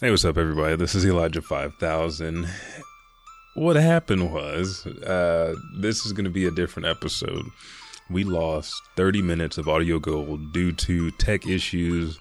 Hey, 0.00 0.10
what's 0.10 0.24
up, 0.24 0.38
everybody? 0.38 0.74
This 0.74 0.96
is 0.96 1.06
Elijah 1.06 1.40
5000. 1.40 2.48
What 3.54 3.76
happened 3.76 4.32
was, 4.32 4.84
uh, 4.86 5.54
this 5.78 6.04
is 6.04 6.12
going 6.12 6.24
to 6.24 6.32
be 6.32 6.46
a 6.46 6.50
different 6.50 6.88
episode. 6.88 7.46
We 8.10 8.24
lost 8.24 8.74
30 8.96 9.22
minutes 9.22 9.56
of 9.56 9.68
audio 9.68 10.00
gold 10.00 10.52
due 10.52 10.72
to 10.72 11.12
tech 11.12 11.46
issues 11.46 12.18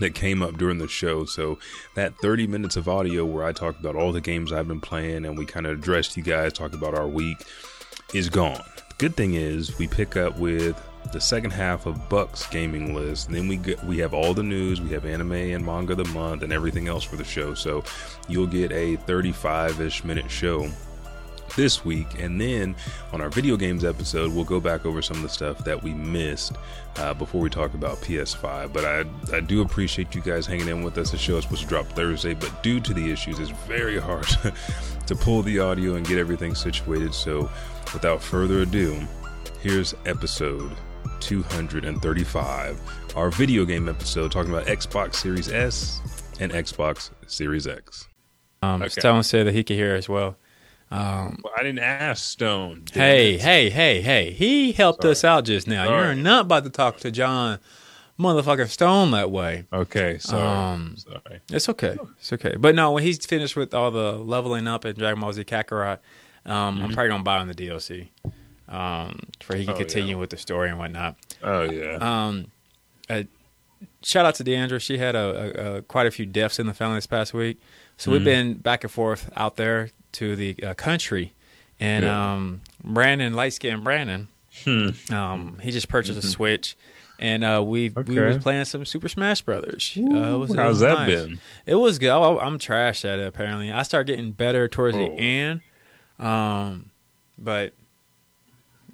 that 0.00 0.14
came 0.14 0.42
up 0.42 0.56
during 0.56 0.78
the 0.78 0.88
show. 0.88 1.26
So, 1.26 1.58
that 1.94 2.16
30 2.22 2.46
minutes 2.46 2.74
of 2.74 2.88
audio 2.88 3.26
where 3.26 3.44
I 3.44 3.52
talked 3.52 3.80
about 3.80 3.96
all 3.96 4.10
the 4.10 4.22
games 4.22 4.50
I've 4.50 4.66
been 4.66 4.80
playing 4.80 5.26
and 5.26 5.36
we 5.36 5.44
kind 5.44 5.66
of 5.66 5.78
addressed 5.78 6.16
you 6.16 6.22
guys, 6.22 6.54
talked 6.54 6.74
about 6.74 6.94
our 6.94 7.06
week, 7.06 7.36
is 8.14 8.30
gone. 8.30 8.64
The 8.76 8.94
good 8.96 9.14
thing 9.14 9.34
is, 9.34 9.78
we 9.78 9.88
pick 9.88 10.16
up 10.16 10.38
with 10.38 10.82
the 11.12 11.20
second 11.20 11.52
half 11.52 11.86
of 11.86 12.08
Buck's 12.08 12.46
gaming 12.46 12.94
list. 12.94 13.28
And 13.28 13.36
then 13.36 13.48
we 13.48 13.56
get 13.56 13.82
we 13.84 13.98
have 13.98 14.14
all 14.14 14.34
the 14.34 14.42
news, 14.42 14.80
we 14.80 14.90
have 14.90 15.04
anime 15.04 15.32
and 15.32 15.64
manga 15.64 15.92
of 15.92 15.98
the 15.98 16.04
month, 16.06 16.42
and 16.42 16.52
everything 16.52 16.88
else 16.88 17.04
for 17.04 17.16
the 17.16 17.24
show. 17.24 17.54
So 17.54 17.84
you'll 18.28 18.46
get 18.46 18.72
a 18.72 18.96
35-ish 18.98 20.04
minute 20.04 20.30
show 20.30 20.68
this 21.56 21.84
week, 21.84 22.20
and 22.20 22.40
then 22.40 22.74
on 23.12 23.20
our 23.20 23.30
video 23.30 23.56
games 23.56 23.84
episode, 23.84 24.32
we'll 24.32 24.44
go 24.44 24.60
back 24.60 24.84
over 24.84 25.00
some 25.02 25.16
of 25.16 25.22
the 25.22 25.28
stuff 25.28 25.58
that 25.64 25.82
we 25.82 25.94
missed 25.94 26.52
uh, 26.96 27.14
before 27.14 27.40
we 27.40 27.48
talk 27.48 27.74
about 27.74 27.98
PS5. 27.98 28.72
But 28.72 28.84
I 28.84 29.04
I 29.36 29.40
do 29.40 29.62
appreciate 29.62 30.14
you 30.14 30.20
guys 30.20 30.46
hanging 30.46 30.68
in 30.68 30.82
with 30.82 30.98
us. 30.98 31.10
The 31.10 31.18
show 31.18 31.36
is 31.36 31.44
supposed 31.44 31.62
to 31.62 31.68
drop 31.68 31.86
Thursday, 31.86 32.34
but 32.34 32.62
due 32.62 32.80
to 32.80 32.94
the 32.94 33.10
issues, 33.10 33.38
it's 33.38 33.50
very 33.50 33.98
hard 34.00 34.26
to 35.06 35.14
pull 35.14 35.42
the 35.42 35.60
audio 35.60 35.94
and 35.94 36.06
get 36.06 36.18
everything 36.18 36.54
situated. 36.54 37.14
So 37.14 37.50
without 37.92 38.22
further 38.22 38.62
ado, 38.62 39.00
here's 39.60 39.94
episode 40.06 40.72
235, 41.20 42.80
our 43.16 43.30
video 43.30 43.64
game 43.64 43.88
episode 43.88 44.32
talking 44.32 44.52
about 44.52 44.66
Xbox 44.66 45.14
Series 45.16 45.48
S 45.50 46.00
and 46.40 46.52
Xbox 46.52 47.10
Series 47.26 47.66
X. 47.66 48.08
Um, 48.62 48.82
Okay. 48.82 49.00
Stone 49.00 49.22
said 49.22 49.46
that 49.46 49.52
he 49.54 49.62
could 49.64 49.76
hear 49.76 49.94
as 49.94 50.08
well. 50.08 50.36
Um, 50.90 51.38
Well, 51.42 51.52
I 51.56 51.62
didn't 51.62 51.80
ask 51.80 52.24
Stone. 52.24 52.82
damn 52.86 53.02
hey, 53.02 53.34
it. 53.34 53.40
hey, 53.42 53.70
hey, 53.70 54.00
hey! 54.00 54.30
He 54.32 54.72
helped 54.72 55.02
Sorry. 55.02 55.12
us 55.12 55.24
out 55.24 55.44
just 55.44 55.66
now. 55.66 55.86
Sorry. 55.86 56.06
You're 56.06 56.14
not 56.14 56.42
about 56.42 56.64
to 56.64 56.70
talk 56.70 56.98
to 56.98 57.10
John, 57.10 57.58
motherfucking 58.18 58.68
Stone 58.68 59.10
that 59.12 59.30
way. 59.30 59.64
Okay, 59.72 60.18
sorry. 60.18 60.42
Um, 60.74 60.96
sorry. 60.96 61.40
It's 61.50 61.68
okay. 61.68 61.96
It's 62.18 62.32
okay. 62.32 62.54
But 62.58 62.74
no, 62.74 62.92
when 62.92 63.02
he's 63.02 63.24
finished 63.24 63.56
with 63.56 63.74
all 63.74 63.90
the 63.90 64.12
leveling 64.12 64.66
up 64.68 64.84
in 64.84 64.94
Dragon 64.96 65.20
Ball 65.20 65.32
Z 65.32 65.44
Kakarot, 65.44 65.98
um, 66.46 66.80
I'm 66.82 66.92
probably 66.92 67.08
gonna 67.08 67.22
buy 67.24 67.40
him 67.40 67.48
the 67.48 67.54
DLC, 67.54 68.08
um, 68.74 69.20
for 69.40 69.56
he 69.56 69.64
can 69.64 69.74
Mm-hmm. 69.74 69.82
Oh, 69.82 69.84
continue 69.84 70.14
yeah. 70.16 70.20
with 70.20 70.30
the 70.30 70.36
story 70.36 70.68
and 70.70 70.78
whatnot. 70.78 71.16
Oh 71.42 71.62
yeah. 71.62 71.98
Um, 72.00 72.46
uh, 73.08 73.22
shout 74.02 74.26
out 74.26 74.34
to 74.36 74.44
Deandra. 74.44 74.80
She 74.80 74.98
had 74.98 75.14
a, 75.14 75.18
a, 75.18 75.76
a 75.78 75.82
quite 75.82 76.06
a 76.06 76.10
few 76.10 76.26
deaths 76.26 76.58
in 76.58 76.66
the 76.66 76.74
family 76.74 76.96
this 76.96 77.06
past 77.06 77.32
week, 77.34 77.60
so 77.96 78.10
we've 78.10 78.20
Mhm. 78.22 78.24
been 78.24 78.54
back 78.54 78.84
and 78.84 78.90
forth 78.90 79.30
out 79.36 79.56
there 79.56 79.90
to 80.12 80.36
the 80.36 80.56
uh, 80.62 80.74
country, 80.74 81.32
and 81.80 82.04
Yeah. 82.04 82.32
um, 82.34 82.60
Brandon, 82.82 83.34
light 83.34 83.52
skinned 83.52 83.84
Brandon, 83.84 84.28
Hmm. 84.64 84.90
um, 85.12 85.58
he 85.62 85.70
just 85.70 85.88
purchased 85.88 86.18
a 86.18 86.22
Switch. 86.26 86.76
And 87.20 87.44
uh, 87.44 87.62
we 87.64 87.90
we 87.90 88.02
Okay. 88.02 88.20
was 88.26 88.38
playing 88.38 88.64
some 88.64 88.84
Super 88.84 89.08
Smash 89.08 89.42
Brothers. 89.42 89.96
Uh, 89.96 90.02
it 90.02 90.36
was, 90.36 90.50
it 90.50 90.56
How's 90.56 90.68
was 90.68 90.80
that 90.80 90.94
nice. 90.94 91.08
been? 91.08 91.40
It 91.64 91.76
was 91.76 92.00
good. 92.00 92.10
I, 92.10 92.36
I'm 92.44 92.58
trash 92.58 93.04
at 93.04 93.20
it. 93.20 93.26
Apparently, 93.28 93.70
I 93.70 93.82
started 93.84 94.08
getting 94.16 94.32
better 94.32 94.66
towards 94.66 94.96
the 94.96 95.04
Oh. 95.08 95.16
end. 95.16 95.60
Um, 96.18 96.90
but 97.38 97.72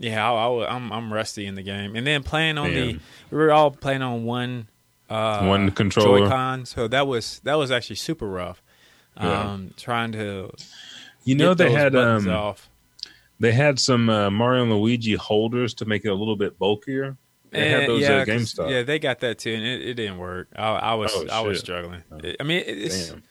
yeah, 0.00 0.28
I, 0.32 0.48
I, 0.48 0.74
am 0.74 0.90
I'm 0.92 1.12
rusty 1.12 1.46
in 1.46 1.54
the 1.54 1.62
game. 1.62 1.94
And 1.94 2.04
then 2.06 2.22
playing 2.24 2.58
on 2.58 2.72
the, 2.72 2.98
we 3.30 3.36
were 3.38 3.52
all 3.52 3.70
playing 3.70 4.02
on 4.02 4.24
one, 4.24 4.66
uh, 5.08 5.44
One 5.46 5.70
controller. 5.70 6.20
Joy-Con, 6.20 6.64
so 6.66 6.88
that 6.88 7.06
was 7.06 7.40
that 7.44 7.54
was 7.54 7.70
actually 7.70 7.96
super 7.96 8.26
rough. 8.26 8.62
Yeah. 9.16 9.40
Um, 9.50 9.74
trying 9.76 10.12
to 10.12 10.50
You 11.24 11.34
know 11.34 11.52
they 11.52 11.70
had 11.70 11.94
um 11.94 12.28
off. 12.28 12.70
they 13.38 13.52
had 13.52 13.78
some 13.78 14.08
uh, 14.08 14.30
Mario 14.30 14.62
and 14.62 14.72
Luigi 14.72 15.14
holders 15.14 15.74
to 15.74 15.84
make 15.84 16.04
it 16.04 16.08
a 16.08 16.14
little 16.14 16.36
bit 16.36 16.58
bulkier. 16.58 17.16
They 17.50 17.68
had 17.68 17.88
those 17.88 18.02
yeah, 18.02 18.24
GameStop. 18.24 18.70
Yeah, 18.70 18.82
they 18.84 19.00
got 19.00 19.18
that 19.20 19.38
too, 19.40 19.52
and 19.52 19.64
it, 19.64 19.82
it 19.82 19.94
didn't 19.94 20.18
work. 20.18 20.48
I, 20.56 20.68
I 20.70 20.94
was 20.94 21.10
Oh, 21.14 21.26
I 21.30 21.40
was 21.40 21.58
struggling. 21.58 22.04
Oh. 22.12 22.20
I 22.38 22.42
mean, 22.44 22.62
it's 22.64 23.08
Damn. 23.10 23.24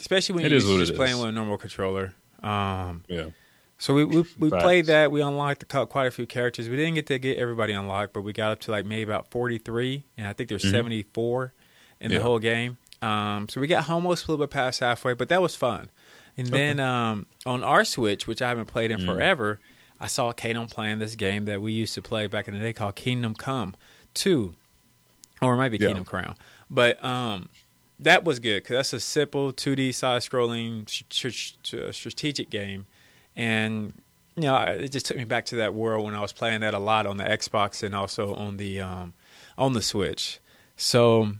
especially 0.00 0.36
when 0.36 0.46
It 0.46 0.52
you're 0.52 0.78
just 0.78 0.94
playing 0.94 1.16
is. 1.16 1.20
with 1.20 1.28
a 1.28 1.32
normal 1.32 1.58
controller. 1.58 2.14
Um, 2.42 3.04
Yeah. 3.08 3.26
So 3.80 3.94
we 3.94 4.04
we, 4.04 4.24
we 4.38 4.50
played 4.50 4.86
that. 4.86 5.10
We 5.10 5.22
unlocked 5.22 5.66
quite 5.88 6.06
a 6.06 6.10
few 6.10 6.26
characters. 6.26 6.68
We 6.68 6.76
didn't 6.76 6.94
get 6.94 7.06
to 7.06 7.18
get 7.18 7.38
everybody 7.38 7.72
unlocked, 7.72 8.12
but 8.12 8.20
we 8.20 8.32
got 8.32 8.52
up 8.52 8.60
to 8.60 8.70
like 8.70 8.84
maybe 8.84 9.02
about 9.02 9.30
forty 9.30 9.56
three, 9.58 10.04
and 10.18 10.26
I 10.28 10.34
think 10.34 10.48
there's 10.50 10.64
Mhm. 10.64 10.70
seventy 10.70 11.02
four 11.14 11.54
in 12.00 12.10
Yeah. 12.10 12.18
the 12.18 12.24
whole 12.24 12.38
game. 12.38 12.76
Um, 13.02 13.48
so 13.48 13.60
we 13.60 13.66
got 13.66 13.88
almost 13.88 14.26
a 14.26 14.30
little 14.30 14.44
bit 14.46 14.52
past 14.52 14.80
halfway, 14.80 15.14
but 15.14 15.30
that 15.30 15.40
was 15.40 15.56
fun. 15.56 15.88
And 16.36 16.48
then 16.48 16.78
um, 16.78 17.24
on 17.46 17.64
our 17.64 17.84
Switch, 17.84 18.26
which 18.26 18.42
I 18.42 18.48
haven't 18.50 18.66
played 18.66 18.90
in 18.90 19.00
Mm. 19.00 19.06
forever, 19.06 19.58
I 19.98 20.06
saw 20.06 20.32
Kato 20.32 20.66
playing 20.66 20.98
this 20.98 21.14
game 21.16 21.46
that 21.46 21.62
we 21.62 21.72
used 21.72 21.94
to 21.94 22.02
play 22.02 22.26
back 22.26 22.48
in 22.48 22.54
the 22.54 22.60
day 22.60 22.74
called 22.74 22.96
Kingdom 22.96 23.34
Come 23.34 23.74
Two, 24.12 24.54
or 25.40 25.54
it 25.54 25.56
might 25.56 25.70
be 25.70 25.78
Yeah. 25.78 25.86
Kingdom 25.88 26.04
Crown. 26.04 26.36
But 26.70 27.02
um, 27.02 27.48
that 27.98 28.24
was 28.24 28.38
good 28.40 28.62
because 28.62 28.76
that's 28.76 28.92
a 28.92 29.00
simple 29.00 29.52
2D 29.52 29.92
side-scrolling 29.92 30.86
sh- 30.88 31.02
sh- 31.10 31.52
sh- 31.62 31.74
strategic 31.96 32.50
game, 32.50 32.86
and 33.36 33.92
you 34.36 34.42
know 34.44 34.56
it 34.56 34.90
just 34.92 35.06
took 35.06 35.16
me 35.16 35.24
back 35.24 35.44
to 35.46 35.56
that 35.56 35.74
world 35.74 36.04
when 36.04 36.14
I 36.14 36.20
was 36.20 36.32
playing 36.32 36.60
that 36.60 36.74
a 36.74 36.78
lot 36.78 37.06
on 37.06 37.16
the 37.16 37.24
Xbox 37.24 37.82
and 37.82 37.94
also 37.94 38.34
on 38.34 38.56
the 38.56 38.80
um, 38.80 39.12
on 39.58 39.72
the 39.72 39.82
Switch. 39.82 40.38
So 40.76 41.32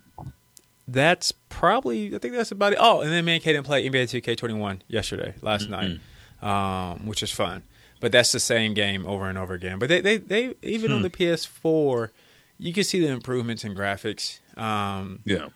that's 0.88 1.32
probably 1.48 2.14
I 2.14 2.18
think 2.18 2.34
that's 2.34 2.50
about 2.52 2.72
it. 2.72 2.78
Oh, 2.80 3.00
and 3.00 3.10
then 3.12 3.24
me 3.24 3.34
and 3.34 3.42
Kaden 3.42 3.64
played 3.64 3.90
NBA 3.90 4.04
2K21 4.22 4.80
yesterday, 4.88 5.34
last 5.40 5.68
night, 5.68 5.98
um, 6.42 7.06
which 7.06 7.22
is 7.22 7.30
fun. 7.30 7.62
But 8.00 8.12
that's 8.12 8.32
the 8.32 8.40
same 8.40 8.72
game 8.74 9.06
over 9.06 9.28
and 9.28 9.36
over 9.38 9.54
again. 9.54 9.78
But 9.78 9.88
they 9.88 10.00
they, 10.00 10.16
they 10.16 10.54
even 10.62 10.90
on 10.92 10.98
Hmm. 10.98 11.02
the 11.04 11.10
PS4, 11.10 12.10
you 12.58 12.72
can 12.72 12.84
see 12.84 13.00
the 13.00 13.08
improvements 13.08 13.62
in 13.64 13.74
graphics. 13.74 14.38
Um, 14.58 15.20
Yeah. 15.24 15.48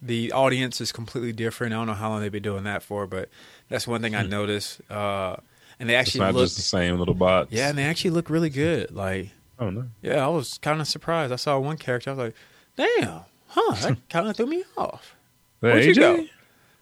the 0.00 0.30
audience 0.32 0.80
is 0.80 0.92
completely 0.92 1.32
different. 1.32 1.72
I 1.72 1.76
don't 1.76 1.86
know 1.86 1.94
how 1.94 2.10
long 2.10 2.20
they've 2.20 2.30
been 2.30 2.42
doing 2.42 2.64
that 2.64 2.82
for, 2.82 3.06
but 3.06 3.28
that's 3.68 3.86
one 3.88 4.02
thing 4.02 4.14
I 4.14 4.22
noticed. 4.22 4.80
Uh, 4.90 5.36
and 5.80 5.88
they 5.88 5.94
Hmm. 5.94 6.00
It's 6.00 6.08
actually 6.08 6.20
not 6.20 6.34
look, 6.34 6.44
just 6.44 6.56
the 6.56 6.62
same 6.62 6.98
little 6.98 7.14
bots. 7.14 7.52
yeah, 7.52 7.68
and 7.68 7.78
they 7.78 7.84
actually 7.84 8.10
look 8.10 8.30
really 8.30 8.50
good. 8.50 8.90
Like, 8.92 9.30
Oh 9.58 9.70
no. 9.70 9.86
yeah, 10.02 10.24
I 10.24 10.28
was 10.28 10.58
kind 10.58 10.80
of 10.80 10.86
surprised. 10.86 11.32
I 11.32 11.36
saw 11.36 11.58
one 11.58 11.76
character. 11.78 12.10
I 12.10 12.14
was 12.14 12.24
like, 12.26 12.34
damn, 13.00 13.20
huh? 13.48 13.74
That 13.82 13.96
kind 14.10 14.28
of 14.28 14.36
threw 14.36 14.46
me 14.46 14.64
off. 14.76 15.14
Hey, 15.60 15.68
Where'd 15.72 15.84
you 15.84 15.92
AJ? 15.92 15.96
go? 15.96 16.16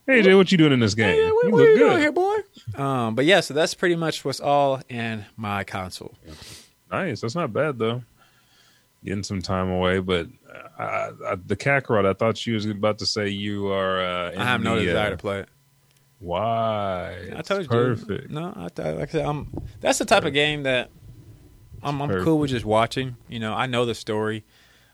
Hey, 0.07 0.23
AJ, 0.23 0.37
what 0.37 0.53
you 0.53 0.59
doing 0.59 0.73
in 0.73 0.81
this 0.81 0.95
game? 0.95 1.15
Hey, 1.15 1.31
what, 1.31 1.45
you 1.47 1.51
what 1.53 1.59
look 1.61 1.69
are 1.69 1.73
you 1.73 1.79
good. 1.79 1.89
doing 1.91 2.01
here, 2.01 2.13
boy? 2.13 2.37
Um, 2.77 3.15
but 3.15 3.25
yeah, 3.25 3.41
so 3.41 3.55
that's 3.55 3.75
pretty 3.75 3.97
much 3.97 4.25
what's 4.25 4.41
all 4.41 4.83
in 4.89 5.25
my 5.37 5.65
console. 5.65 6.15
Nice. 6.91 7.21
That's 7.23 7.35
not 7.35 7.53
bad 7.53 7.79
though. 7.79 8.03
Getting 9.05 9.23
some 9.23 9.41
time 9.43 9.71
away, 9.71 9.99
but 10.01 10.29
I, 10.79 11.11
I, 11.29 11.35
the 11.47 11.57
Kakarot. 11.57 12.07
I 12.07 12.13
thought 12.15 12.47
you 12.47 12.55
was 12.55 12.65
about 12.67 12.99
to 12.99 13.07
say 13.07 13.29
you 13.29 13.69
are. 13.69 14.01
Uh, 14.03 14.33
I 14.37 14.45
have 14.45 14.63
no 14.63 14.79
the, 14.79 14.87
desire 14.87 15.09
uh, 15.09 15.11
to 15.11 15.17
play 15.17 15.41
it. 15.41 15.49
Why? 16.25 17.11
I 17.35 17.39
It's 17.39 17.49
told 17.49 17.63
you, 17.63 17.69
Perfect. 17.69 18.31
No, 18.31 18.53
I, 18.57 18.69
I- 18.83 18.91
like 18.93 19.09
I 19.11 19.13
said, 19.13 19.27
I'm. 19.27 19.53
That's 19.81 19.99
the 19.99 20.05
type 20.05 20.25
of 20.25 20.33
game 20.33 20.63
that 20.65 20.91
I'm. 21.83 22.01
I'm 22.01 22.25
cool 22.25 22.39
with 22.39 22.51
just 22.51 22.65
watching. 22.65 23.17
You 23.29 23.41
know, 23.41 23.53
I 23.55 23.67
know 23.67 23.85
the 23.85 23.95
story, 23.95 24.45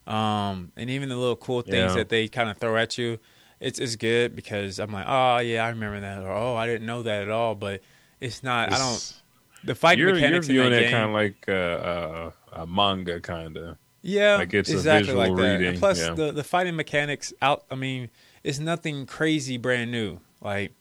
um, 0.07 0.73
and 0.77 0.91
even 0.91 1.09
the 1.09 1.17
little 1.17 1.37
cool 1.37 1.63
things 1.63 1.93
Yeah. 1.93 1.95
that 1.99 2.09
they 2.09 2.29
kind 2.29 2.51
of 2.51 2.59
throw 2.59 2.77
at 2.77 2.99
you. 2.99 3.19
It's 3.61 3.79
it's 3.79 3.97
good 3.97 4.35
because 4.35 4.79
I'm 4.79 4.93
like, 4.93 5.05
oh 5.07 5.39
yeah, 5.39 5.65
I 5.65 5.69
remember 5.69 6.01
that, 6.01 6.23
or 6.23 6.31
oh, 6.33 6.57
I 6.57 6.67
didn't 6.67 6.87
know 6.87 7.03
that 7.03 7.23
at 7.23 7.31
all. 7.31 7.55
But 7.55 7.81
it's 8.21 8.43
not. 8.43 8.73
I 8.73 8.79
don't. 8.79 9.17
The 9.63 9.75
fighting 9.75 9.99
You're, 10.01 10.09
you're 10.09 10.17
mechanics 10.17 10.47
viewing 10.47 10.67
in 10.69 10.73
that 10.73 10.83
it 10.85 10.91
kind 10.91 11.05
of 11.05 11.11
like 11.11 11.45
uh, 11.47 11.53
uh, 11.53 12.31
a 12.63 12.67
manga, 12.67 13.21
kind 13.21 13.57
of. 13.59 13.77
Yeah, 14.03 14.37
Like 14.37 14.55
it's 14.55 14.71
exactly 14.71 15.13
like 15.13 15.37
that. 15.37 15.43
reading, 15.59 15.67
And 15.69 15.79
plus, 15.79 16.01
yeah. 16.01 16.15
the 16.15 16.33
the 16.33 16.43
fighting 16.43 16.75
mechanics 16.75 17.35
out. 17.43 17.65
I 17.71 17.75
mean, 17.75 18.09
it's 18.43 18.59
nothing 18.59 19.05
crazy, 19.05 19.59
brand 19.59 19.93
new. 19.93 20.21
Like 20.41 20.73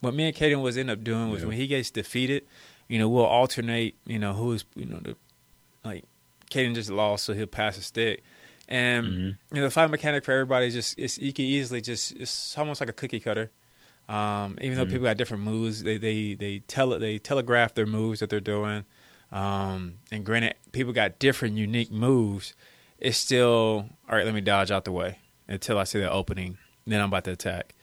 what 0.00 0.14
me 0.14 0.26
and 0.26 0.34
Kaden 0.36 0.62
was 0.62 0.76
end 0.76 0.90
up 0.90 1.02
doing 1.04 1.30
was 1.30 1.42
Yeah. 1.42 1.48
when 1.48 1.56
he 1.56 1.66
gets 1.66 1.90
defeated, 1.90 2.44
you 2.88 2.98
know, 2.98 3.08
we'll 3.08 3.24
alternate. 3.24 3.94
You 4.06 4.18
know, 4.18 4.32
who's 4.32 4.64
you 4.74 4.86
know 4.86 4.98
the 5.02 5.16
like 5.84 6.04
Kaden 6.50 6.74
just 6.74 6.90
lost, 6.90 7.24
so 7.24 7.32
he'll 7.34 7.46
pass 7.46 7.78
a 7.78 7.82
stick. 7.82 8.22
And 8.68 9.06
Mhm. 9.06 9.26
you 9.52 9.56
know, 9.56 9.62
the 9.62 9.70
fighting 9.70 9.90
mechanic 9.90 10.24
for 10.24 10.32
everybody 10.32 10.66
is 10.66 10.74
just 10.74 10.98
it's 10.98 11.18
you 11.18 11.32
can 11.32 11.44
easily 11.44 11.80
just 11.80 12.12
it's 12.16 12.56
almost 12.58 12.80
like 12.80 12.88
a 12.90 12.92
cookie 12.92 13.20
cutter. 13.20 13.50
Um, 14.08 14.58
even 14.60 14.76
though 14.76 14.84
Mhm. 14.86 14.90
people 14.90 15.04
got 15.04 15.16
different 15.16 15.42
moves, 15.44 15.82
they 15.82 15.96
they 15.98 16.34
they 16.34 16.60
tell 16.60 16.98
they 16.98 17.18
telegraph 17.18 17.74
their 17.74 17.86
moves 17.86 18.20
that 18.20 18.30
they're 18.30 18.40
doing. 18.40 18.84
Um, 19.32 19.98
and 20.10 20.24
granted, 20.24 20.54
people 20.72 20.92
got 20.92 21.18
different 21.20 21.56
unique 21.56 21.92
moves. 21.92 22.54
It's 22.98 23.16
still 23.16 23.88
all 24.08 24.16
right. 24.16 24.24
Let 24.24 24.34
me 24.34 24.40
dodge 24.40 24.70
out 24.70 24.84
the 24.84 24.92
way 24.92 25.18
until 25.48 25.78
I 25.78 25.84
see 25.84 26.00
the 26.00 26.10
opening. 26.10 26.58
Then 26.86 27.00
I'm 27.00 27.06
about 27.08 27.24
to 27.24 27.32
attack. 27.32 27.74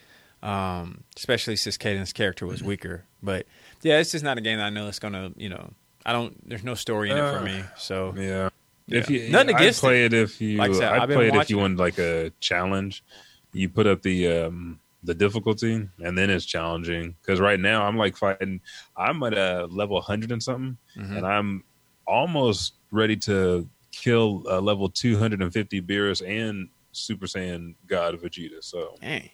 Um, 0.44 1.04
especially 1.16 1.56
since 1.56 1.78
Caden's 1.78 2.14
character 2.14 2.46
was 2.46 2.62
weaker. 2.64 3.06
But 3.24 3.48
yeah, 3.82 4.00
it's 4.00 4.12
just 4.12 4.24
not 4.24 4.38
a 4.38 4.42
game 4.42 4.58
that 4.60 4.66
I 4.66 4.70
know 4.70 4.88
it's 4.88 5.00
gonna. 5.00 5.32
You 5.36 5.50
know, 5.50 5.72
I 6.06 6.14
don't. 6.14 6.48
There's 6.48 6.64
no 6.64 6.76
story 6.76 7.10
in 7.10 7.18
it 7.18 7.22
for 7.32 7.40
Uh, 7.40 7.44
me. 7.44 7.64
So 7.78 8.14
Yeah. 8.16 8.50
Yeah. 8.90 9.00
If 9.00 9.10
you, 9.10 9.30
Nothing 9.30 9.56
I'd 9.56 9.62
against 9.62 9.82
play 9.82 10.06
it. 10.06 10.14
if 10.14 10.40
you, 10.40 10.58
Like 10.60 10.72
I 10.72 10.74
said, 10.74 10.94
I've 10.94 11.10
play 11.10 11.28
it 11.28 11.36
if 11.36 11.50
you 11.50 11.58
it. 11.58 11.62
wanted 11.62 11.78
like 11.80 11.98
a 12.00 12.32
challenge. 12.40 13.04
You 13.52 13.68
put 13.68 13.86
up 13.88 14.02
the 14.02 14.28
um, 14.46 14.80
the 15.04 15.14
difficulty, 15.14 15.74
and 16.00 16.18
then 16.18 16.30
it's 16.30 16.46
challenging 16.46 17.16
because 17.22 17.40
right 17.42 17.60
now 17.60 17.84
I'm 17.86 17.98
like 17.98 18.16
fighting. 18.16 18.62
I'm 18.96 19.22
at 19.24 19.34
a 19.34 19.66
level 19.70 19.96
100 19.98 20.32
and 20.32 20.42
something, 20.42 20.78
Mhm. 20.96 21.18
and 21.18 21.26
I'm 21.26 21.64
almost 22.06 22.74
ready 22.92 23.18
to 23.18 23.68
kill 23.92 24.44
uh, 24.50 24.62
level 24.62 24.88
250 24.90 25.82
Beerus 25.82 26.22
and 26.26 26.70
Super 26.94 27.26
Saiyan 27.26 27.76
God 27.88 28.16
Vegeta. 28.22 28.64
So 28.64 28.96
Dang. 29.02 29.30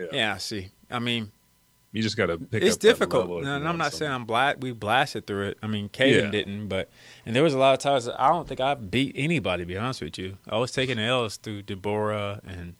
Yeah. 0.00 0.06
Yeah. 0.12 0.36
see, 0.38 0.68
I 0.90 0.98
mean, 0.98 1.30
you 1.92 2.02
just 2.02 2.16
got 2.16 2.26
to 2.26 2.38
pick. 2.38 2.62
it's 2.62 2.76
difficult. 2.76 3.28
No, 3.28 3.36
and 3.56 3.66
I'm 3.68 3.76
not 3.76 3.92
something. 3.92 3.98
saying 3.98 4.12
I'm 4.12 4.24
bla- 4.24 4.54
we 4.60 4.72
blasted 4.72 5.26
through 5.26 5.48
it. 5.48 5.58
I 5.62 5.66
mean, 5.66 5.88
Caden 5.88 6.24
Yeah. 6.24 6.30
didn't, 6.30 6.68
but 6.68 6.88
and 7.26 7.34
there 7.34 7.42
was 7.42 7.54
a 7.54 7.58
lot 7.58 7.72
of 7.74 7.80
times 7.80 8.04
that 8.04 8.20
I 8.20 8.28
don't 8.28 8.46
think 8.46 8.60
I 8.60 8.74
beat 8.74 9.12
anybody. 9.16 9.62
To 9.64 9.66
be 9.66 9.76
honest 9.76 10.00
with 10.02 10.16
you, 10.18 10.38
I 10.48 10.56
was 10.58 10.70
taking 10.70 10.98
L's 10.98 11.36
through 11.36 11.62
Dabura 11.64 12.40
and 12.46 12.74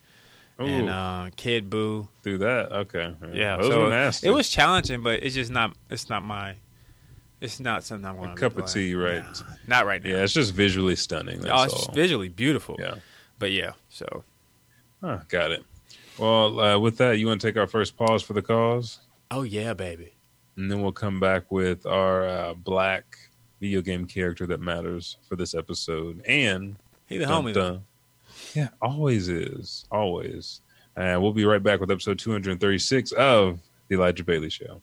and 0.59 0.91
uh, 0.91 1.31
Kid 1.37 1.71
Boo. 1.71 2.09
through 2.23 2.39
that. 2.39 2.71
Okay. 2.71 3.15
Yeah, 3.33 3.57
Those 3.57 3.73
so 3.73 3.89
nasty. 3.89 4.29
it 4.29 4.31
was 4.31 4.49
challenging, 4.49 5.03
but 5.03 5.23
it's 5.23 5.35
just 5.35 5.51
not. 5.51 5.75
It's 5.89 6.09
not 6.11 6.23
my. 6.23 6.57
It's 7.41 7.59
not 7.59 7.83
something 7.85 8.05
I'm 8.05 8.17
going 8.19 8.29
to 8.29 8.35
cup 8.37 8.59
of 8.59 8.67
tea, 8.71 8.95
right? 8.95 9.25
Not 9.67 9.87
right 9.87 10.05
now. 10.05 10.11
Yeah, 10.11 10.23
it's 10.25 10.35
just 10.35 10.53
visually 10.53 10.95
stunning. 10.95 11.41
That's 11.41 11.53
oh, 11.59 11.65
it's 11.65 11.87
all. 11.89 11.95
visually 11.95 12.29
beautiful. 12.29 12.77
Yeah. 12.79 12.97
But 13.39 13.53
yeah, 13.53 13.73
so 13.89 14.25
Huh, 15.03 15.21
got 15.29 15.51
it. 15.51 15.65
Well, 16.19 16.61
uh, 16.61 16.79
with 16.79 16.99
that, 16.99 17.19
you 17.19 17.27
want 17.27 17.41
to 17.41 17.47
take 17.47 17.57
our 17.57 17.67
first 17.67 17.97
pause 17.97 18.23
for 18.23 18.33
the 18.35 18.43
cause, 18.43 18.99
oh 19.31 19.43
yeah, 19.43 19.73
baby. 19.75 20.13
and 20.57 20.71
then 20.71 20.83
we'll 20.83 20.93
come 20.93 21.19
back 21.21 21.51
with 21.51 21.87
our 21.87 22.27
uh, 22.29 22.55
black 22.55 23.17
video 23.61 23.81
game 23.81 24.07
character 24.07 24.47
that 24.47 24.61
matters 24.61 25.17
for 25.29 25.37
this 25.37 25.55
episode. 25.55 26.23
And 26.27 26.77
He 27.07 27.17
the 27.19 27.27
dun, 27.27 27.45
homie 27.45 27.55
dun. 27.55 27.85
yeah, 28.55 28.69
always 28.83 29.29
is 29.29 29.85
always. 29.91 30.61
And 30.97 31.23
we'll 31.23 31.33
be 31.33 31.45
right 31.47 31.63
back 31.63 31.81
with 31.81 31.91
episode 31.91 32.19
236 32.19 33.13
of 33.13 33.61
the 33.89 33.95
Elijah 33.97 34.25
Bailey 34.25 34.51
Show. 34.51 34.83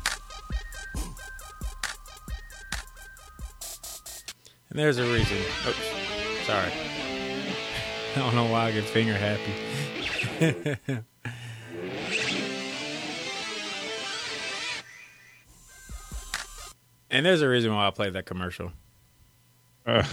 And 4.71 4.79
there's 4.79 4.97
a 4.99 5.03
reason. 5.03 5.37
Oops, 5.67 5.85
sorry. 6.45 6.71
I 8.15 8.19
don't 8.19 8.33
know 8.35 8.45
why 8.45 8.67
I 8.67 8.71
get 8.71 8.85
finger 8.85 9.13
happy. 9.13 9.51
and 17.11 17.25
there's 17.25 17.41
a 17.41 17.49
reason 17.49 17.75
why 17.75 17.87
I 17.87 17.91
played 17.91 18.13
that 18.13 18.25
commercial. 18.25 18.71
Uh, 19.85 20.05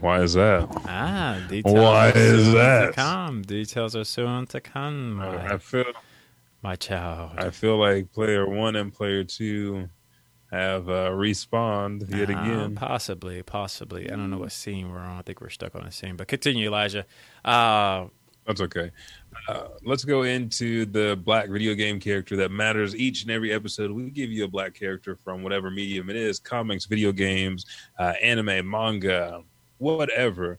why 0.00 0.22
is 0.22 0.32
that? 0.32 0.66
Ah, 0.86 1.38
details. 1.50 1.74
Why 1.74 2.12
are 2.12 2.16
is 2.16 2.44
soon 2.46 2.54
that? 2.54 2.86
To 2.86 2.92
come. 2.92 3.42
Details 3.42 3.94
are 3.94 4.04
soon 4.04 4.46
to 4.46 4.60
come, 4.62 5.16
my, 5.16 5.52
I 5.52 5.58
feel 5.58 5.92
my 6.62 6.76
child. 6.76 7.32
I 7.36 7.50
feel 7.50 7.76
like 7.76 8.10
player 8.10 8.48
one 8.48 8.74
and 8.74 8.90
player 8.90 9.22
two 9.22 9.90
have 10.52 10.88
uh, 10.88 11.10
respawned 11.10 12.08
yet 12.16 12.30
Uh, 12.30 12.38
again. 12.40 12.74
possibly, 12.74 13.42
possibly. 13.42 14.06
I 14.10 14.16
don't 14.16 14.30
know 14.30 14.38
what 14.38 14.52
scene 14.52 14.90
we're 14.92 14.98
on. 14.98 15.18
I 15.18 15.22
think 15.22 15.40
we're 15.40 15.48
stuck 15.50 15.74
on 15.74 15.82
a 15.84 15.90
scene. 15.90 16.16
But 16.16 16.28
continue, 16.28 16.68
Elijah. 16.68 17.06
Uh, 17.44 18.06
That's 18.46 18.60
okay. 18.60 18.90
Uh, 19.48 19.68
let's 19.82 20.04
go 20.04 20.22
into 20.22 20.84
the 20.86 21.16
black 21.24 21.48
video 21.48 21.74
game 21.74 21.98
character 21.98 22.36
that 22.36 22.50
matters 22.50 22.94
each 22.94 23.22
and 23.22 23.30
every 23.30 23.52
episode. 23.52 23.90
We 23.92 24.10
give 24.10 24.30
you 24.30 24.44
a 24.44 24.48
black 24.48 24.74
character 24.74 25.16
from 25.16 25.42
whatever 25.42 25.70
medium 25.70 26.10
it 26.10 26.16
is 26.16 26.38
comics, 26.38 26.84
video 26.84 27.12
games, 27.12 27.64
uh, 27.98 28.12
anime, 28.22 28.68
manga, 28.68 29.42
whatever. 29.78 30.58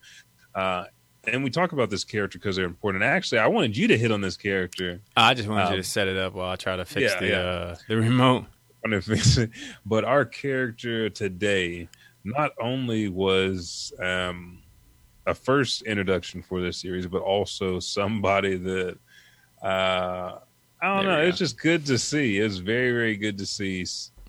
Uh, 0.55 0.85
and 1.25 1.43
we 1.43 1.49
talk 1.49 1.71
about 1.71 1.89
this 1.89 2.03
character 2.03 2.37
because 2.39 2.55
they're 2.55 2.65
important. 2.65 3.03
Actually, 3.03 3.39
I 3.39 3.47
wanted 3.47 3.77
you 3.77 3.87
to 3.89 3.97
hit 3.97 4.11
on 4.11 4.21
this 4.21 4.35
character. 4.37 4.99
I 5.15 5.33
just 5.33 5.47
wanted 5.47 5.65
you 5.69 5.75
Um, 5.75 5.77
to 5.77 5.83
set 5.83 6.07
it 6.07 6.17
up 6.17 6.33
while 6.33 6.49
I 6.49 6.55
try 6.57 6.75
to 6.75 6.83
fix 6.85 7.13
yeah, 7.13 7.19
the 7.19 7.27
yeah. 7.27 7.37
Uh, 7.37 7.75
the 7.87 7.97
remote. 7.97 8.45
It 8.91 9.03
fix 9.03 9.37
it. 9.37 9.51
But 9.85 10.03
our 10.03 10.25
character 10.25 11.09
today 11.09 11.87
not 12.23 12.51
only 12.59 13.07
was 13.07 13.93
um, 13.99 14.59
a 15.25 15.33
first 15.33 15.83
introduction 15.83 16.41
for 16.41 16.61
this 16.61 16.77
series, 16.77 17.07
but 17.07 17.21
also 17.21 17.79
somebody 17.79 18.57
that 18.57 18.97
uh, 19.61 20.39
I 20.81 20.95
don't 20.95 21.05
There 21.05 21.17
know. 21.17 21.21
It's 21.21 21.37
just 21.37 21.57
good 21.57 21.85
to 21.85 21.97
see. 21.97 22.39
It's 22.39 22.57
very, 22.57 22.91
very 22.91 23.15
good 23.15 23.37
to 23.37 23.45
see 23.45 23.85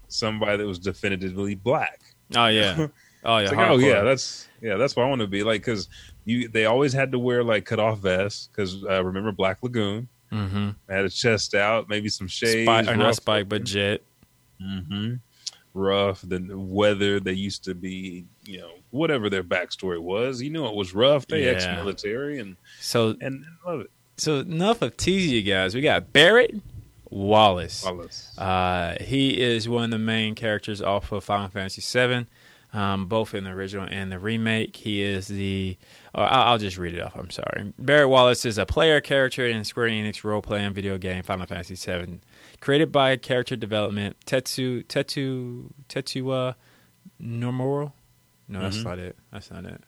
somebody 0.08 0.58
that 0.58 0.66
was 0.66 0.78
definitively 0.78 1.56
black. 1.56 2.00
Oh 2.36 2.46
yeah. 2.46 2.86
Oh 3.26 3.38
yeah. 3.38 3.48
Like, 3.52 3.70
oh 3.70 3.78
yeah, 3.78 4.02
that's 4.02 4.48
yeah, 4.60 4.76
that's 4.76 4.94
what 4.94 5.06
I 5.06 5.08
want 5.08 5.22
to 5.22 5.26
be 5.26 5.42
like 5.42 5.62
because 5.62 5.88
you 6.26 6.46
they 6.46 6.66
always 6.66 6.92
had 6.92 7.10
to 7.12 7.18
wear 7.18 7.42
like 7.42 7.64
cut 7.64 7.78
off 7.80 8.00
vests 8.00 8.48
because 8.48 8.84
uh, 8.84 9.02
remember 9.02 9.32
Black 9.32 9.62
Lagoon 9.62 10.08
Mm-hmm. 10.30 10.70
had 10.92 11.04
a 11.04 11.08
chest 11.08 11.54
out, 11.54 11.88
maybe 11.88 12.08
some 12.08 12.26
shades, 12.26 12.66
Spike 12.66 12.88
or 12.88 12.96
not 12.96 13.14
Spike, 13.14 13.48
but 13.48 13.64
Jet. 13.64 14.02
Hmm 14.60 15.14
Rough. 15.76 16.20
The 16.22 16.40
weather. 16.56 17.18
They 17.18 17.32
used 17.32 17.64
to 17.64 17.74
be, 17.74 18.24
you 18.44 18.58
know, 18.58 18.70
whatever 18.90 19.28
their 19.28 19.42
backstory 19.42 20.00
was. 20.00 20.40
You 20.40 20.50
know, 20.50 20.66
it 20.68 20.74
was 20.76 20.94
rough. 20.94 21.26
They 21.26 21.44
Yeah. 21.46 21.50
ex-military 21.52 22.38
and 22.38 22.56
So 22.80 23.16
and 23.20 23.44
love 23.66 23.80
it. 23.80 23.90
so 24.16 24.38
enough 24.38 24.82
of 24.82 24.96
teasing 24.96 25.32
you 25.34 25.42
guys. 25.42 25.74
We 25.74 25.80
got 25.80 26.12
Barrett 26.12 26.54
Wallace. 27.10 27.84
Wallace. 27.84 28.36
Uh, 28.38 28.96
he 29.00 29.40
is 29.40 29.68
one 29.68 29.84
of 29.84 29.90
the 29.90 29.98
main 29.98 30.34
characters 30.34 30.80
off 30.80 31.10
of 31.12 31.24
Final 31.24 31.48
Fantasy 31.48 31.82
VII, 31.82 32.26
um, 32.72 33.06
both 33.06 33.34
in 33.34 33.44
the 33.44 33.50
original 33.50 33.86
and 33.90 34.10
the 34.12 34.18
remake. 34.18 34.76
He 34.76 35.02
is 35.02 35.26
the. 35.28 35.76
Uh, 36.14 36.18
I'll 36.20 36.52
I'll 36.52 36.58
just 36.58 36.78
read 36.78 36.94
it 36.94 37.00
off. 37.00 37.16
I'm 37.16 37.30
sorry. 37.30 37.72
Barrett 37.78 38.08
Wallace 38.08 38.44
is 38.44 38.58
a 38.58 38.66
player 38.66 39.00
character 39.00 39.46
in 39.46 39.64
Square 39.64 39.88
Enix 39.88 40.22
role 40.24 40.40
playing 40.42 40.72
video 40.72 40.98
game 40.98 41.22
Final 41.24 41.46
Fantasy 41.46 41.74
VII, 41.74 42.20
created 42.64 42.90
by 42.90 43.14
character 43.16 43.54
development 43.56 44.16
Tetsu 44.24 44.84
Tetsu 44.86 45.70
Tetsuwa 45.90 46.54
Nomura. 47.22 47.92
No, 48.48 48.60
that's 48.62 48.78
Mhm. 48.78 48.84
not 48.84 48.98
it. 48.98 49.16
That's 49.30 49.50
not 49.50 49.66
it. 49.66 49.82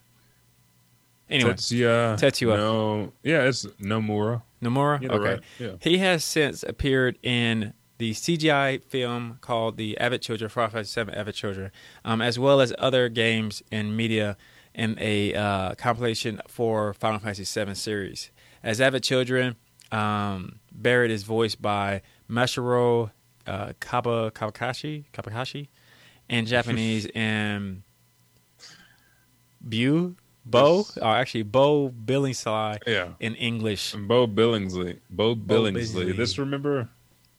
Anyway, 1.30 1.52
Tetsuya. 1.54 2.18
Tetsuya. 2.18 2.56
No. 2.58 3.12
Yeah, 3.22 3.44
it's 3.44 3.64
Nomura. 3.80 4.42
Nomura. 4.62 5.00
Yeah, 5.02 5.12
okay. 5.12 5.24
right. 5.30 5.40
Yeah. 5.58 5.70
He 5.80 5.98
has 5.98 6.22
since 6.22 6.62
appeared 6.62 7.18
in 7.22 7.72
the 7.98 8.12
CGI 8.12 8.78
film 8.88 9.38
called 9.40 9.78
The 9.78 9.96
Advent 9.98 10.22
Children, 10.22 10.50
Final 10.50 10.70
Fantasy 10.70 11.02
VII 11.02 11.12
Advent 11.14 11.34
Children, 11.36 11.70
um, 12.04 12.20
as 12.20 12.38
well 12.38 12.60
as 12.60 12.74
other 12.78 13.08
games 13.08 13.62
and 13.72 13.96
media 13.96 14.36
in 14.74 14.96
a 15.00 15.32
uh, 15.34 15.74
compilation 15.76 16.42
for 16.46 16.92
Final 16.92 17.20
Fantasy 17.20 17.44
VII 17.64 17.74
series. 17.74 18.30
As 18.62 18.82
Advent 18.82 19.02
Children, 19.04 19.56
um, 19.90 20.60
Barrett 20.70 21.10
is 21.10 21.22
voiced 21.22 21.62
by 21.62 22.02
Masahiro 22.30 23.10
uh, 23.46 23.72
Kaba, 23.80 24.30
Kabakashi, 24.32 25.04
Kabakashi 25.12 25.68
in 26.28 26.46
Japanese 26.54 27.06
and 27.14 27.82
Bu, 29.60 30.14
Bo, 30.44 30.84
or 31.00 31.16
actually 31.16 31.42
Bo 31.42 31.90
Billingsley 31.90 32.78
Yeah. 32.86 33.08
in 33.20 33.34
English. 33.34 33.94
Bo 33.94 34.26
Billingsley. 34.26 34.98
Bo 35.10 35.34
Billingsley. 35.34 36.16
This 36.16 36.38
remember. 36.38 36.88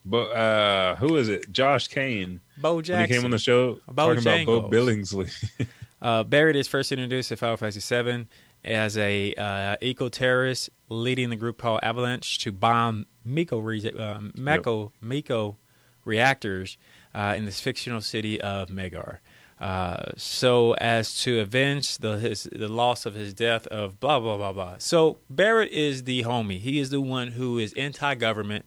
Bo, 0.06 0.24
uh, 0.24 0.96
who 0.96 1.16
is 1.18 1.30
it? 1.30 1.52
Josh 1.52 1.88
Kane. 1.90 2.40
Bo 2.58 2.76
When 2.76 2.84
he 2.86 3.08
came 3.08 3.26
on 3.26 3.32
the 3.32 3.38
show 3.38 3.80
Bo 3.88 4.16
talking 4.16 4.46
about 4.46 4.46
Bo 4.46 4.70
Billingsley. 4.70 5.32
Uh, 6.00 6.22
Barrett 6.24 6.56
is 6.56 6.68
first 6.68 6.92
introduced 6.92 7.32
in 7.32 7.38
Final 7.38 7.58
Fantasy 7.58 7.80
VII 8.04 8.28
as 8.64 9.00
a 9.00 9.34
uh, 9.34 9.76
eco-terrorist 9.82 10.70
leading 10.90 11.30
the 11.30 11.36
group 11.36 11.58
called 11.58 11.80
Avalanche 11.84 12.40
to 12.40 12.52
bomb 12.52 13.06
Miko, 13.26 13.60
uh, 13.60 14.20
Mako, 14.36 14.92
Miko 15.02 15.58
reactors 16.06 16.78
uh, 17.14 17.34
in 17.38 17.46
this 17.46 17.60
fictional 17.60 18.02
city 18.02 18.40
of 18.40 18.70
Midgar. 18.70 19.20
Uh, 19.60 20.12
so 20.16 20.74
as 20.74 21.20
to 21.22 21.40
avenge 21.40 21.98
the 21.98 22.20
his, 22.20 22.44
the 22.52 22.68
loss 22.68 23.08
of 23.08 23.16
his 23.16 23.34
death 23.34 23.66
of 23.68 24.00
blah 24.00 24.20
blah 24.20 24.38
blah 24.38 24.54
blah. 24.54 24.76
So 24.78 25.18
Barrett 25.30 25.72
is 25.72 26.04
the 26.04 26.24
homie. 26.24 26.60
He 26.60 26.80
is 26.80 26.92
the 26.92 27.02
one 27.02 27.30
who 27.30 27.58
is 27.58 27.74
anti-government. 27.74 28.66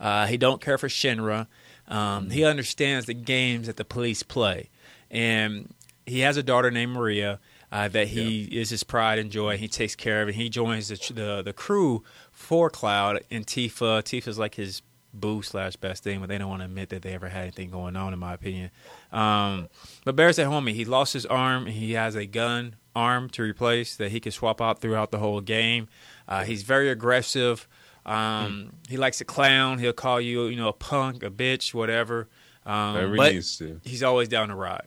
Uh, 0.00 0.26
he 0.26 0.36
don't 0.36 0.60
care 0.60 0.78
for 0.78 0.88
Shinra. 0.88 1.46
Um, 1.86 2.30
he 2.30 2.44
understands 2.44 3.06
the 3.06 3.14
games 3.14 3.68
that 3.68 3.76
the 3.76 3.84
police 3.84 4.24
play, 4.24 4.68
and 5.10 5.72
he 6.06 6.20
has 6.20 6.36
a 6.36 6.42
daughter 6.42 6.72
named 6.72 6.92
Maria 6.92 7.38
uh, 7.72 7.88
that 7.88 8.08
he 8.08 8.44
is 8.44 8.70
his 8.70 8.84
pride 8.84 9.18
and 9.18 9.30
joy. 9.30 9.56
He 9.56 9.66
takes 9.66 9.96
care 9.96 10.22
of, 10.22 10.28
and 10.28 10.36
he 10.36 10.48
joins 10.48 10.88
the 10.88 11.12
the, 11.12 11.42
the 11.42 11.52
crew 11.52 12.04
for 12.30 12.70
Cloud 12.70 13.24
and 13.30 13.46
Tifa. 13.46 14.02
Tifa's 14.02 14.38
like 14.38 14.54
his 14.54 14.82
boo 15.14 15.42
slash 15.42 15.76
best 15.76 16.04
thing, 16.04 16.20
but 16.20 16.28
they 16.28 16.38
don't 16.38 16.48
want 16.48 16.60
to 16.60 16.66
admit 16.66 16.88
that 16.90 17.02
they 17.02 17.12
ever 17.12 17.28
had 17.28 17.42
anything 17.42 17.70
going 17.70 17.96
on, 17.96 18.12
in 18.12 18.18
my 18.18 18.32
opinion. 18.34 18.70
Um, 19.10 19.68
but 20.04 20.16
Bear's 20.16 20.38
at 20.38 20.46
home. 20.46 20.66
He 20.68 20.84
lost 20.84 21.12
his 21.12 21.26
arm. 21.26 21.66
And 21.66 21.74
he 21.74 21.92
has 21.92 22.14
a 22.14 22.24
gun 22.26 22.76
arm 22.96 23.28
to 23.30 23.42
replace 23.42 23.96
that 23.96 24.10
he 24.10 24.20
can 24.20 24.32
swap 24.32 24.60
out 24.60 24.80
throughout 24.80 25.10
the 25.10 25.18
whole 25.18 25.40
game. 25.42 25.88
Uh, 26.28 26.44
he's 26.44 26.62
very 26.62 26.88
aggressive. 26.88 27.68
Um, 28.06 28.72
He 28.88 28.96
likes 28.96 29.18
to 29.18 29.24
clown. 29.24 29.78
He'll 29.78 29.92
call 29.92 30.20
you, 30.20 30.46
you 30.46 30.56
know, 30.56 30.68
a 30.68 30.72
punk, 30.72 31.22
a 31.22 31.30
bitch, 31.30 31.74
whatever. 31.74 32.28
Um, 32.64 33.16
but 33.16 33.32
needs 33.32 33.58
to. 33.58 33.80
he's 33.84 34.02
always 34.02 34.28
down 34.28 34.48
to 34.48 34.54
ride. 34.54 34.86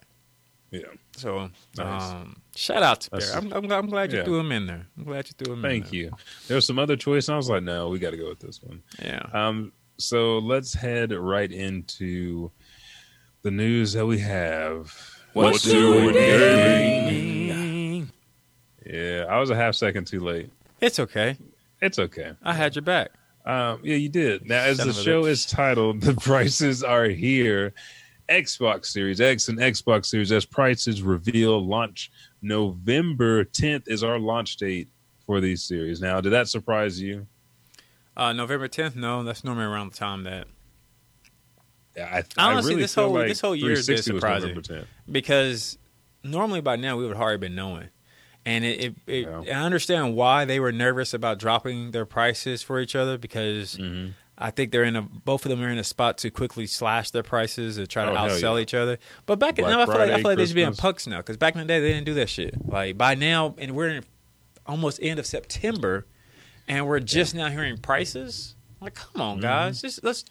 Yeah. 0.71 0.81
So, 1.15 1.49
Nice. 1.77 2.11
um, 2.11 2.41
shout 2.55 2.83
out 2.83 3.01
to 3.01 3.11
Bear. 3.11 3.35
I'm, 3.35 3.53
I'm, 3.53 3.71
I'm 3.71 3.87
glad 3.87 4.11
you 4.11 4.19
yeah. 4.19 4.25
threw 4.25 4.39
him 4.39 4.51
in 4.51 4.67
there. 4.67 4.87
I'm 4.97 5.03
glad 5.05 5.27
you 5.27 5.33
threw 5.37 5.53
him 5.53 5.59
in 5.59 5.61
there. 5.61 5.71
Thank 5.71 5.93
you. 5.93 6.11
There 6.47 6.55
was 6.55 6.65
some 6.65 6.79
other 6.79 6.95
choice, 6.95 7.27
and 7.27 7.33
I 7.33 7.37
was 7.37 7.49
like, 7.49 7.63
no, 7.63 7.89
we 7.89 7.99
got 7.99 8.11
to 8.11 8.17
go 8.17 8.27
with 8.29 8.39
this 8.39 8.61
one. 8.61 8.81
Yeah. 9.01 9.25
Um, 9.33 9.71
so 9.97 10.39
let's 10.39 10.73
head 10.73 11.13
right 11.13 11.51
into 11.51 12.51
the 13.43 13.51
news 13.51 13.93
that 13.93 14.05
we 14.05 14.19
have. 14.19 14.93
What's 15.33 15.63
doing 15.63 16.13
doing? 16.13 18.11
Yeah, 18.85 19.25
I 19.29 19.39
was 19.39 19.49
a 19.49 19.55
half 19.55 19.75
second 19.75 20.05
too 20.07 20.19
late. 20.19 20.49
It's 20.81 20.99
okay. 20.99 21.37
It's 21.81 21.99
okay. 21.99 22.33
I 22.43 22.53
had 22.53 22.75
your 22.75 22.83
back. 22.83 23.11
Um, 23.45 23.81
yeah, 23.83 23.95
you 23.95 24.09
did. 24.09 24.47
Now, 24.47 24.63
as 24.63 24.77
Son 24.77 24.87
the 24.87 24.93
show 24.93 25.25
is 25.25 25.45
titled, 25.45 26.01
"The 26.01 26.13
Prices 26.15 26.83
Are 26.83 27.05
Here," 27.05 27.73
Xbox 28.29 28.85
Series 28.87 29.21
X 29.21 29.47
and 29.49 29.59
Xbox 29.59 30.05
Series 30.07 30.31
S 30.31 30.45
prices 30.45 31.01
reveal 31.01 31.65
launch 31.65 32.11
November 32.41 33.45
10th 33.45 33.83
is 33.87 34.03
our 34.03 34.17
launch 34.19 34.57
date 34.57 34.87
for 35.25 35.39
these 35.41 35.63
series. 35.63 36.01
Now, 36.01 36.21
did 36.21 36.31
that 36.31 36.47
surprise 36.47 37.01
you? 37.01 37.27
Uh, 38.17 38.33
November 38.33 38.67
10th. 38.67 38.95
No, 38.95 39.23
that's 39.23 39.43
normally 39.43 39.65
around 39.65 39.91
the 39.91 39.97
time 39.97 40.23
that 40.23 40.47
Yeah, 41.95 42.05
I, 42.11 42.23
Honestly, 42.37 42.71
I 42.71 42.73
really 42.75 42.81
this 42.83 42.95
feel 42.95 43.05
whole- 43.05 43.13
like 43.13 43.27
this 43.27 43.41
whole 43.41 43.55
year 43.55 43.71
is 43.71 43.85
360 43.85 44.11
was 44.13 44.21
surprising. 44.21 44.49
November 44.55 44.85
10th. 44.85 44.87
because 45.11 45.77
normally 46.23 46.61
by 46.61 46.75
now 46.75 46.97
we 46.97 47.03
would 47.03 47.13
have 47.13 47.21
already 47.21 47.39
been 47.39 47.55
knowing. 47.55 47.89
And 48.47 48.63
it, 48.63 48.79
it, 48.79 48.95
it 49.07 49.27
Yeah. 49.45 49.61
I 49.61 49.65
understand 49.65 50.15
why 50.15 50.45
they 50.45 50.59
were 50.59 50.71
nervous 50.71 51.13
about 51.13 51.39
dropping 51.39 51.91
their 51.91 52.05
prices 52.05 52.61
for 52.61 52.79
each 52.79 52.95
other 52.95 53.17
because 53.17 53.75
Mhm. 53.77 54.13
I 54.37 54.51
think 54.51 54.71
they're 54.71 54.83
in 54.83 54.95
a 54.97 55.01
both 55.01 55.45
of 55.45 55.49
them 55.49 55.61
are 55.61 55.69
in 55.69 55.77
a 55.77 55.83
spot 55.83 56.17
to 56.19 56.29
quickly 56.29 56.67
slash 56.67 57.11
their 57.11 57.23
prices 57.23 57.77
to 57.77 57.87
try 57.87 58.03
to 58.05 58.11
Oh, 58.11 58.15
outsell 58.15 58.55
yeah. 58.57 58.61
each 58.63 58.73
other. 58.73 58.97
But 59.25 59.39
back 59.39 59.57
in 59.59 59.65
Black 59.65 59.75
now, 59.77 59.81
I 59.83 59.85
feel 59.85 59.95
like 59.97 60.09
I 60.11 60.15
feel 60.17 60.23
like 60.31 60.37
they 60.37 60.45
should 60.45 60.55
be 60.55 60.63
in 60.63 60.75
punks 60.75 61.07
now 61.07 61.17
because 61.17 61.37
back 61.37 61.53
in 61.55 61.59
the 61.61 61.65
day 61.65 61.79
they 61.79 61.93
didn't 61.93 62.05
do 62.05 62.13
that 62.15 62.29
shit. 62.29 62.53
Like 62.67 62.97
by 62.97 63.15
now, 63.15 63.55
and 63.57 63.75
we're 63.75 63.89
in 63.89 64.03
almost 64.65 64.99
end 65.01 65.19
of 65.19 65.25
September, 65.25 66.05
and 66.67 66.85
we're 66.87 66.99
just 66.99 67.33
now 67.35 67.49
hearing 67.49 67.77
prices. 67.77 68.55
Like, 68.81 68.95
come 68.95 69.21
on, 69.21 69.39
guys, 69.39 69.81
just 69.81 70.03
let's 70.03 70.25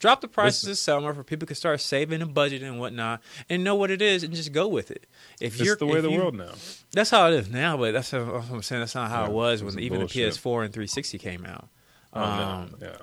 drop 0.00 0.20
the 0.20 0.28
prices 0.28 0.62
Listen. 0.64 0.70
this 0.72 0.80
summer 0.80 1.14
for 1.14 1.24
people 1.24 1.46
can 1.46 1.56
start 1.56 1.80
saving 1.80 2.20
and 2.22 2.34
budgeting 2.34 2.64
and 2.68 2.78
whatnot, 2.78 3.22
and 3.48 3.64
know 3.64 3.74
what 3.74 3.90
it 3.90 4.02
is 4.02 4.22
and 4.22 4.34
just 4.34 4.52
go 4.52 4.68
with 4.68 4.90
it. 4.90 5.06
If 5.40 5.54
It's 5.54 5.64
you're 5.64 5.76
the 5.76 5.86
way 5.86 5.96
of 5.98 6.02
the 6.04 6.10
you- 6.10 6.18
world 6.18 6.34
now. 6.34 6.52
that's 6.92 7.08
how 7.10 7.28
it 7.28 7.34
is 7.34 7.48
now, 7.48 7.76
but 7.78 7.92
that's 7.92 8.12
what 8.12 8.20
I'm 8.50 8.62
saying. 8.62 8.80
That's 8.80 8.94
not 8.94 9.10
how 9.10 9.22
Yeah, 9.22 9.28
it 9.28 9.32
was 9.32 9.62
when 9.64 9.78
even 9.78 10.00
bullshit. 10.00 10.34
the 10.34 10.38
PS4 10.38 10.64
and 10.64 10.72
360 10.74 11.18
came 11.18 11.46
out. 11.46 11.68
Oh, 12.12 12.22
Um, 12.22 12.74
no. 12.80 12.96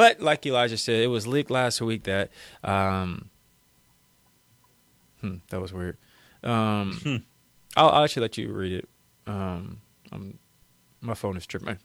But 0.00 0.18
like 0.22 0.46
Elijah 0.46 0.78
said, 0.78 1.02
it 1.02 1.08
was 1.08 1.26
leaked 1.26 1.50
last 1.50 1.78
week 1.82 2.04
that 2.04 2.30
um, 2.64 3.28
hmm, 5.20 5.34
that 5.50 5.60
was 5.60 5.74
weird. 5.74 5.98
Um, 6.42 6.92
Hmm. 7.02 7.16
I'll, 7.76 7.90
I'll 7.90 8.04
actually 8.04 8.22
let 8.22 8.38
you 8.38 8.50
read 8.50 8.72
it. 8.72 8.88
Um, 9.26 9.82
I'm, 10.10 10.38
my 11.02 11.12
phone 11.12 11.36
is 11.36 11.46
tripping. 11.46 11.76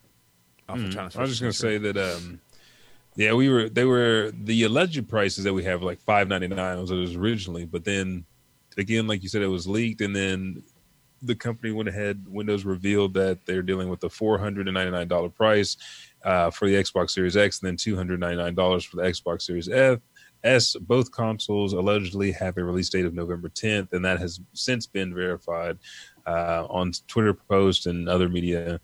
off 0.70 0.78
of 0.78 0.84
Mm. 0.84 0.92
trying 0.94 1.10
to 1.10 1.18
I 1.20 1.22
was 1.24 1.30
just 1.32 1.42
gonna 1.42 1.52
say 1.52 1.78
that. 1.78 1.98
Um, 1.98 2.40
yeah, 3.18 3.34
we 3.34 3.50
were. 3.50 3.68
They 3.68 3.84
were 3.84 4.32
the 4.34 4.64
alleged 4.64 5.10
prices 5.10 5.44
that 5.44 5.54
we 5.54 5.66
have 5.66 5.84
like 5.84 6.00
five 6.00 6.30
ninety 6.30 6.48
nine 6.48 6.80
was 6.80 6.92
it 6.92 6.96
was 6.96 7.16
originally, 7.18 7.66
but 7.66 7.84
then 7.84 8.24
again, 8.78 9.08
like 9.08 9.24
you 9.24 9.30
said, 9.30 9.42
it 9.42 9.48
was 9.48 9.68
leaked, 9.68 10.00
and 10.00 10.16
then 10.16 10.64
the 11.22 11.36
company 11.36 11.74
went 11.74 11.90
ahead. 11.90 12.26
Windows 12.30 12.64
revealed 12.66 13.14
that 13.16 13.46
they're 13.46 13.62
dealing 13.62 13.90
with 13.90 14.02
a 14.06 14.10
four 14.10 14.38
hundred 14.38 14.68
and 14.70 14.74
ninety 14.76 14.92
nine 14.92 15.08
dollar 15.10 15.30
price 15.30 15.76
uh, 16.26 16.50
for 16.52 16.68
the 16.68 16.74
Xbox 16.76 17.12
Series 17.12 17.38
X, 17.38 17.62
and 17.62 17.68
then 17.68 17.78
two 17.78 17.96
hundred 17.96 18.20
ninety 18.20 18.36
nine 18.38 18.56
dollars 18.56 18.84
for 18.84 18.98
the 18.98 19.04
Xbox 19.04 19.44
Series 19.44 19.70
F. 19.70 20.00
S. 20.44 20.76
Both 20.76 21.12
consoles 21.12 21.74
allegedly 21.74 22.32
have 22.34 22.58
a 22.58 22.64
release 22.64 22.90
date 22.90 23.06
of 23.06 23.16
November 23.16 23.50
10th, 23.50 23.94
and 23.94 24.06
that 24.06 24.20
has 24.20 24.40
since 24.54 24.86
been 24.86 25.12
verified 25.16 25.80
uh, 26.28 26.66
on 26.70 26.92
Twitter 27.08 27.34
posts 27.34 27.88
and 27.88 28.08
other 28.08 28.30
media 28.30 28.80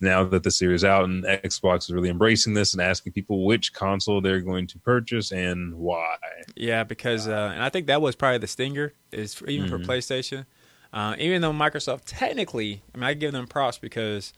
now 0.00 0.22
that 0.24 0.42
the 0.44 0.50
series 0.50 0.80
is 0.82 0.84
out 0.84 1.04
and 1.04 1.24
Xbox 1.24 1.84
is 1.84 1.90
really 1.90 2.08
embracing 2.08 2.54
this 2.54 2.72
and 2.72 2.82
asking 2.82 3.12
people 3.12 3.44
which 3.44 3.72
console 3.72 4.20
they're 4.20 4.40
going 4.40 4.66
to 4.68 4.78
purchase 4.80 5.30
and 5.32 5.74
why. 5.74 6.16
Yeah, 6.56 6.82
because 6.84 7.26
uh, 7.28 7.50
and 7.54 7.62
I 7.62 7.68
think 7.68 7.86
that 7.86 8.00
was 8.02 8.14
probably 8.16 8.38
the 8.38 8.46
stinger 8.48 8.92
is 9.12 9.34
for, 9.34 9.48
even 9.48 9.68
Mhm. 9.68 9.70
for 9.70 9.78
PlayStation. 9.78 10.46
Uh, 10.92 11.14
even 11.18 11.40
though 11.40 11.52
Microsoft 11.52 12.02
technically, 12.06 12.82
I 12.94 12.98
mean, 12.98 13.04
I 13.04 13.14
give 13.14 13.32
them 13.32 13.46
props 13.46 13.78
because 13.78 14.32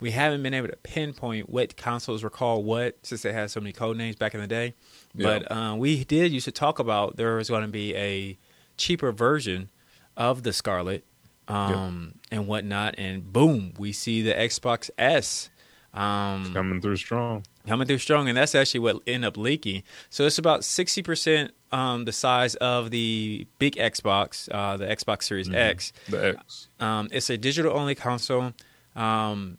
we 0.00 0.10
haven't 0.10 0.42
been 0.42 0.54
able 0.54 0.68
to 0.68 0.76
pinpoint 0.76 1.48
what 1.48 1.76
consoles 1.76 2.22
were 2.22 2.30
called 2.30 2.64
what 2.64 2.98
since 3.02 3.22
they 3.22 3.32
had 3.32 3.50
so 3.50 3.60
many 3.60 3.72
code 3.72 3.96
names 3.96 4.16
back 4.16 4.34
in 4.34 4.40
the 4.40 4.46
day. 4.46 4.74
But 5.14 5.50
uh, 5.50 5.74
we 5.78 6.04
did 6.04 6.32
used 6.32 6.44
to 6.44 6.52
talk 6.52 6.78
about 6.78 7.16
there 7.16 7.36
was 7.36 7.48
going 7.48 7.62
to 7.62 7.68
be 7.68 7.94
a 7.96 8.38
cheaper 8.76 9.12
version 9.12 9.70
of 10.16 10.42
the 10.42 10.52
Scarlett 10.52 11.04
um, 11.48 12.14
and 12.30 12.46
whatnot, 12.46 12.96
and 12.98 13.32
boom, 13.32 13.72
we 13.78 13.92
see 13.92 14.22
the 14.22 14.32
Xbox 14.34 14.90
S. 14.98 15.48
Um, 15.94 16.52
Coming 16.52 16.80
through 16.82 16.96
strong. 16.96 17.44
coming 17.66 17.86
through 17.86 17.98
strong, 17.98 18.28
and 18.28 18.36
that's 18.36 18.54
actually 18.54 18.80
what 18.80 19.00
ended 19.06 19.28
up 19.28 19.36
leaking. 19.38 19.82
So 20.10 20.26
it's 20.26 20.36
about 20.38 20.62
sixty 20.64 21.02
percent 21.02 21.52
um, 21.72 22.04
the 22.04 22.12
size 22.12 22.54
of 22.56 22.90
the 22.90 23.46
big 23.58 23.76
Xbox, 23.76 24.48
uh, 24.52 24.76
the 24.76 24.86
Xbox 24.86 25.22
Series 25.22 25.48
X. 25.48 25.92
The 26.08 26.36
X. 26.36 26.68
Um, 26.80 27.08
it's 27.12 27.30
a 27.30 27.38
digital 27.38 27.74
only 27.74 27.94
console, 27.94 28.52
um, 28.94 29.56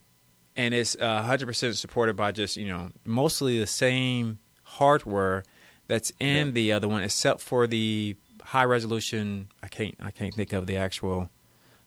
and 0.57 0.73
it's 0.73 0.97
hundred 0.99 1.45
percent 1.45 1.75
supported 1.77 2.15
by 2.17 2.31
just 2.33 2.57
you 2.57 2.67
know 2.67 2.89
mostly 3.05 3.59
the 3.59 3.67
same 3.67 4.39
hardware 4.63 5.43
that's 5.87 6.11
in 6.19 6.47
Yeah. 6.47 6.51
the 6.51 6.71
other 6.73 6.87
one, 6.89 7.03
except 7.03 7.39
for 7.39 7.67
the 7.67 8.17
high 8.43 8.65
resolution. 8.65 9.47
I 9.63 9.67
can't 9.69 9.95
I 10.01 10.11
can't 10.11 10.33
think 10.33 10.51
of 10.53 10.67
the 10.67 10.75
actual. 10.77 11.29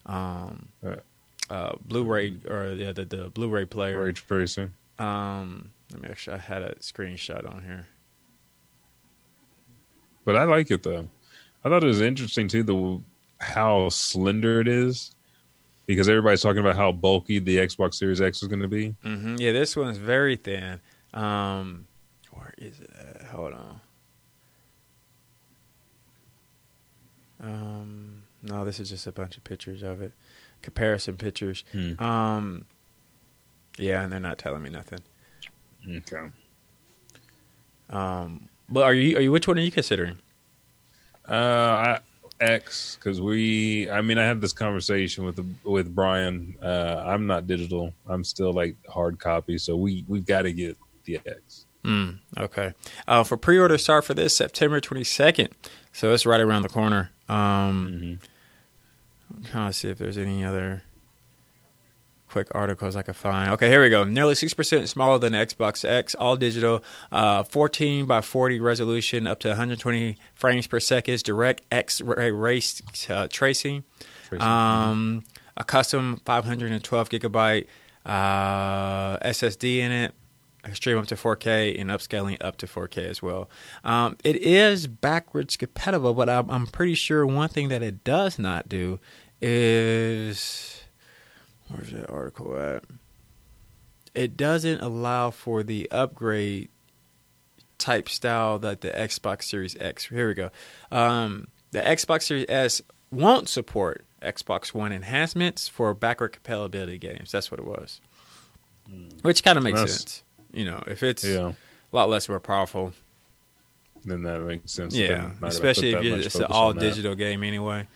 Um, 0.07 0.69
Right. 0.83 1.01
uh, 1.51 1.73
Blu-ray 1.85 2.39
or 2.49 2.75
the, 2.75 2.93
the 2.95 3.05
the 3.05 3.29
Blu-ray 3.29 3.67
player. 3.67 4.03
Ray 4.03 4.13
tracing. 4.13 4.73
Um, 4.99 5.71
let 5.93 6.03
me 6.03 6.09
actually, 6.09 6.37
I 6.37 6.39
had 6.39 6.63
a 6.63 6.75
screenshot 6.77 7.47
on 7.51 7.63
here. 7.65 7.87
But 10.25 10.37
I 10.37 10.45
like 10.45 10.71
it 10.71 10.83
though. 10.83 11.09
I 11.65 11.69
thought 11.69 11.83
it 11.85 11.87
was 11.89 12.01
interesting 12.01 12.49
too 12.49 12.63
the 12.63 13.01
how 13.45 13.89
slender 13.89 14.61
it 14.61 14.69
is 14.69 15.15
because 15.95 16.09
everybody's 16.09 16.41
talking 16.43 16.61
about 16.61 16.77
how 16.77 16.93
bulky 16.93 17.39
the 17.39 17.57
Xbox 17.57 17.95
Series 17.95 18.21
X 18.21 18.43
is 18.43 18.49
going 18.49 18.63
to 18.63 18.69
be. 18.69 18.95
hmm 19.03 19.37
Yeah, 19.39 19.53
this 19.53 19.77
one's 19.77 19.99
very 19.99 20.37
thin. 20.37 20.81
Um, 21.13 21.87
where 22.33 22.55
is 22.59 22.81
it? 22.81 22.91
At? 22.99 23.23
Hold 23.29 23.55
on. 23.55 23.81
Um, 27.43 28.23
no, 28.43 28.65
this 28.65 28.81
is 28.81 28.91
just 28.91 29.07
a 29.07 29.13
bunch 29.13 29.37
of 29.37 29.45
pictures 29.45 29.83
of 29.83 30.03
it, 30.03 30.13
comparison 30.63 31.17
pictures. 31.17 31.65
Hmm. 31.73 32.03
Um, 32.03 32.65
yeah, 33.79 34.03
and 34.03 34.13
they're 34.13 34.21
not 34.21 34.39
telling 34.39 34.63
me 34.63 34.71
nothing. 34.71 35.01
Okay. 35.89 36.29
Um, 37.89 38.49
but 38.69 38.83
are 38.85 38.95
you? 38.95 39.17
Are 39.17 39.21
you? 39.21 39.33
Which 39.33 39.49
one 39.49 39.59
are 39.59 39.63
you 39.63 39.71
considering? 39.71 40.19
Uh, 41.29 41.33
I, 41.33 41.99
X 42.41 42.97
because 42.97 43.21
we. 43.21 43.91
I 43.91 44.01
mean, 44.01 44.19
I 44.19 44.25
had 44.25 44.41
this 44.41 44.53
conversation 44.53 45.25
with 45.25 45.41
with 45.65 45.95
Brian. 45.95 46.57
Uh, 46.63 47.05
I'm 47.07 47.27
not 47.27 47.47
digital. 47.47 47.93
I'm 48.09 48.25
still 48.25 48.53
like 48.53 48.77
hard 48.89 49.19
copy. 49.19 49.59
So 49.59 49.77
we 49.77 50.05
we've 50.09 50.27
got 50.27 50.43
to 50.43 50.53
get 50.53 50.77
the 51.05 51.21
X. 51.27 51.67
Mm, 51.85 52.19
okay. 52.37 52.75
Uh, 53.09 53.25
for 53.25 53.37
pre-order 53.37 53.79
start 53.79 54.05
for 54.05 54.13
this 54.13 54.37
September 54.37 54.81
22nd, 54.81 55.49
so 55.93 56.13
it's 56.13 56.27
right 56.27 56.41
around 56.41 56.61
the 56.61 56.69
corner. 56.69 57.11
Um, 57.27 58.19
I'm 59.35 59.45
trying 59.45 59.71
to 59.71 59.73
see 59.73 59.89
if 59.89 59.97
there's 59.97 60.19
any 60.19 60.45
other 60.45 60.83
quick 62.31 62.49
articles 62.53 62.97
I 62.97 63.03
could 63.03 63.17
find. 63.17 63.51
Okay, 63.53 63.69
here 63.69 63.83
we 63.83 63.91
go. 63.91 64.05
Nearly 64.05 64.35
6% 64.35 64.89
smaller 64.89 65.19
than 65.19 65.33
the 65.33 65.39
Xbox 65.39 65.85
X, 65.85 66.15
all 66.15 66.37
digital, 66.37 66.83
uh, 67.11 67.43
14 67.43 68.07
by 68.07 68.21
40 68.21 68.61
resolution, 68.61 69.27
up 69.27 69.41
to 69.41 69.49
120 69.49 70.17
frames 70.35 70.67
per 70.67 70.81
second, 70.81 71.23
direct 71.23 71.63
X-ray 71.71 72.31
race 72.31 72.81
uh, 73.11 73.27
tracing, 73.31 73.85
um, 74.39 75.25
a 75.57 75.65
custom 75.65 76.21
512 76.25 77.09
gigabyte 77.09 77.67
uh, 78.07 79.19
SSD 79.19 79.79
in 79.79 79.91
it. 79.93 80.15
stream 80.73 80.99
up 80.99 81.07
to 81.07 81.17
4K 81.17 81.81
and 81.81 81.91
upscaling 81.91 82.37
up 82.41 82.57
to 82.59 82.67
4K 82.67 83.09
as 83.09 83.21
well. 83.23 83.51
Um, 83.83 84.17
it 84.23 84.37
is 84.37 84.87
backwards 84.87 85.57
compatible, 85.57 86.15
but 86.15 86.29
I'm, 86.29 86.49
I'm 86.51 86.67
pretty 86.67 86.95
sure 86.95 87.27
one 87.27 87.49
thing 87.49 87.69
that 87.69 87.83
it 87.83 88.05
does 88.05 88.39
not 88.39 88.69
do 88.69 89.01
is 89.43 90.80
where's 91.71 91.91
that 91.93 92.11
article 92.11 92.57
at? 92.59 92.85
It 94.15 94.37
doesn't 94.37 94.81
allow 94.81 95.31
for 95.31 95.63
the 95.63 95.91
upgrade 95.91 96.69
type 97.79 98.09
style 98.09 98.59
that 98.59 98.81
the 98.81 98.91
Xbox 98.91 99.45
Series 99.45 99.77
X. 99.79 100.07
Here 100.07 100.29
we 100.29 100.35
go. 100.35 100.51
Um, 100.91 101.49
the 101.71 101.81
Xbox 101.81 102.23
Series 102.25 102.47
S 102.49 102.83
won't 103.11 103.49
support 103.49 104.05
Xbox 104.21 104.75
One 104.75 104.93
enhancements 104.93 105.69
for 105.69 105.95
backward 105.95 106.33
compatibility 106.33 106.99
games. 106.99 107.31
That's 107.33 107.51
what 107.51 107.61
it 107.61 107.67
was, 107.67 108.01
which 109.23 109.43
kind 109.45 109.57
of 109.57 109.65
makes 109.65 109.79
That's- 109.79 109.99
sense. 109.99 110.23
You 110.53 110.65
know, 110.65 110.83
if 110.89 111.05
it's 111.05 111.23
Yeah. 111.25 111.53
a 111.93 111.97
lot 111.97 112.09
less 112.11 112.29
more 112.29 112.41
powerful, 112.41 112.93
Then 114.05 114.23
that 114.25 114.41
makes 114.41 114.73
sense. 114.73 114.95
yeah, 114.95 115.07
Then 115.09 115.21
might 115.23 115.29
have 115.43 115.53
especially 115.53 115.91
if 115.91 115.95
that 115.99 116.05
you, 116.05 116.17
much 116.17 116.27
it's 116.27 116.35
an 116.35 116.45
all 116.45 116.71
on 116.71 116.75
that. 116.77 116.81
digital 116.81 117.15
game 117.15 117.45
anyway. 117.45 117.87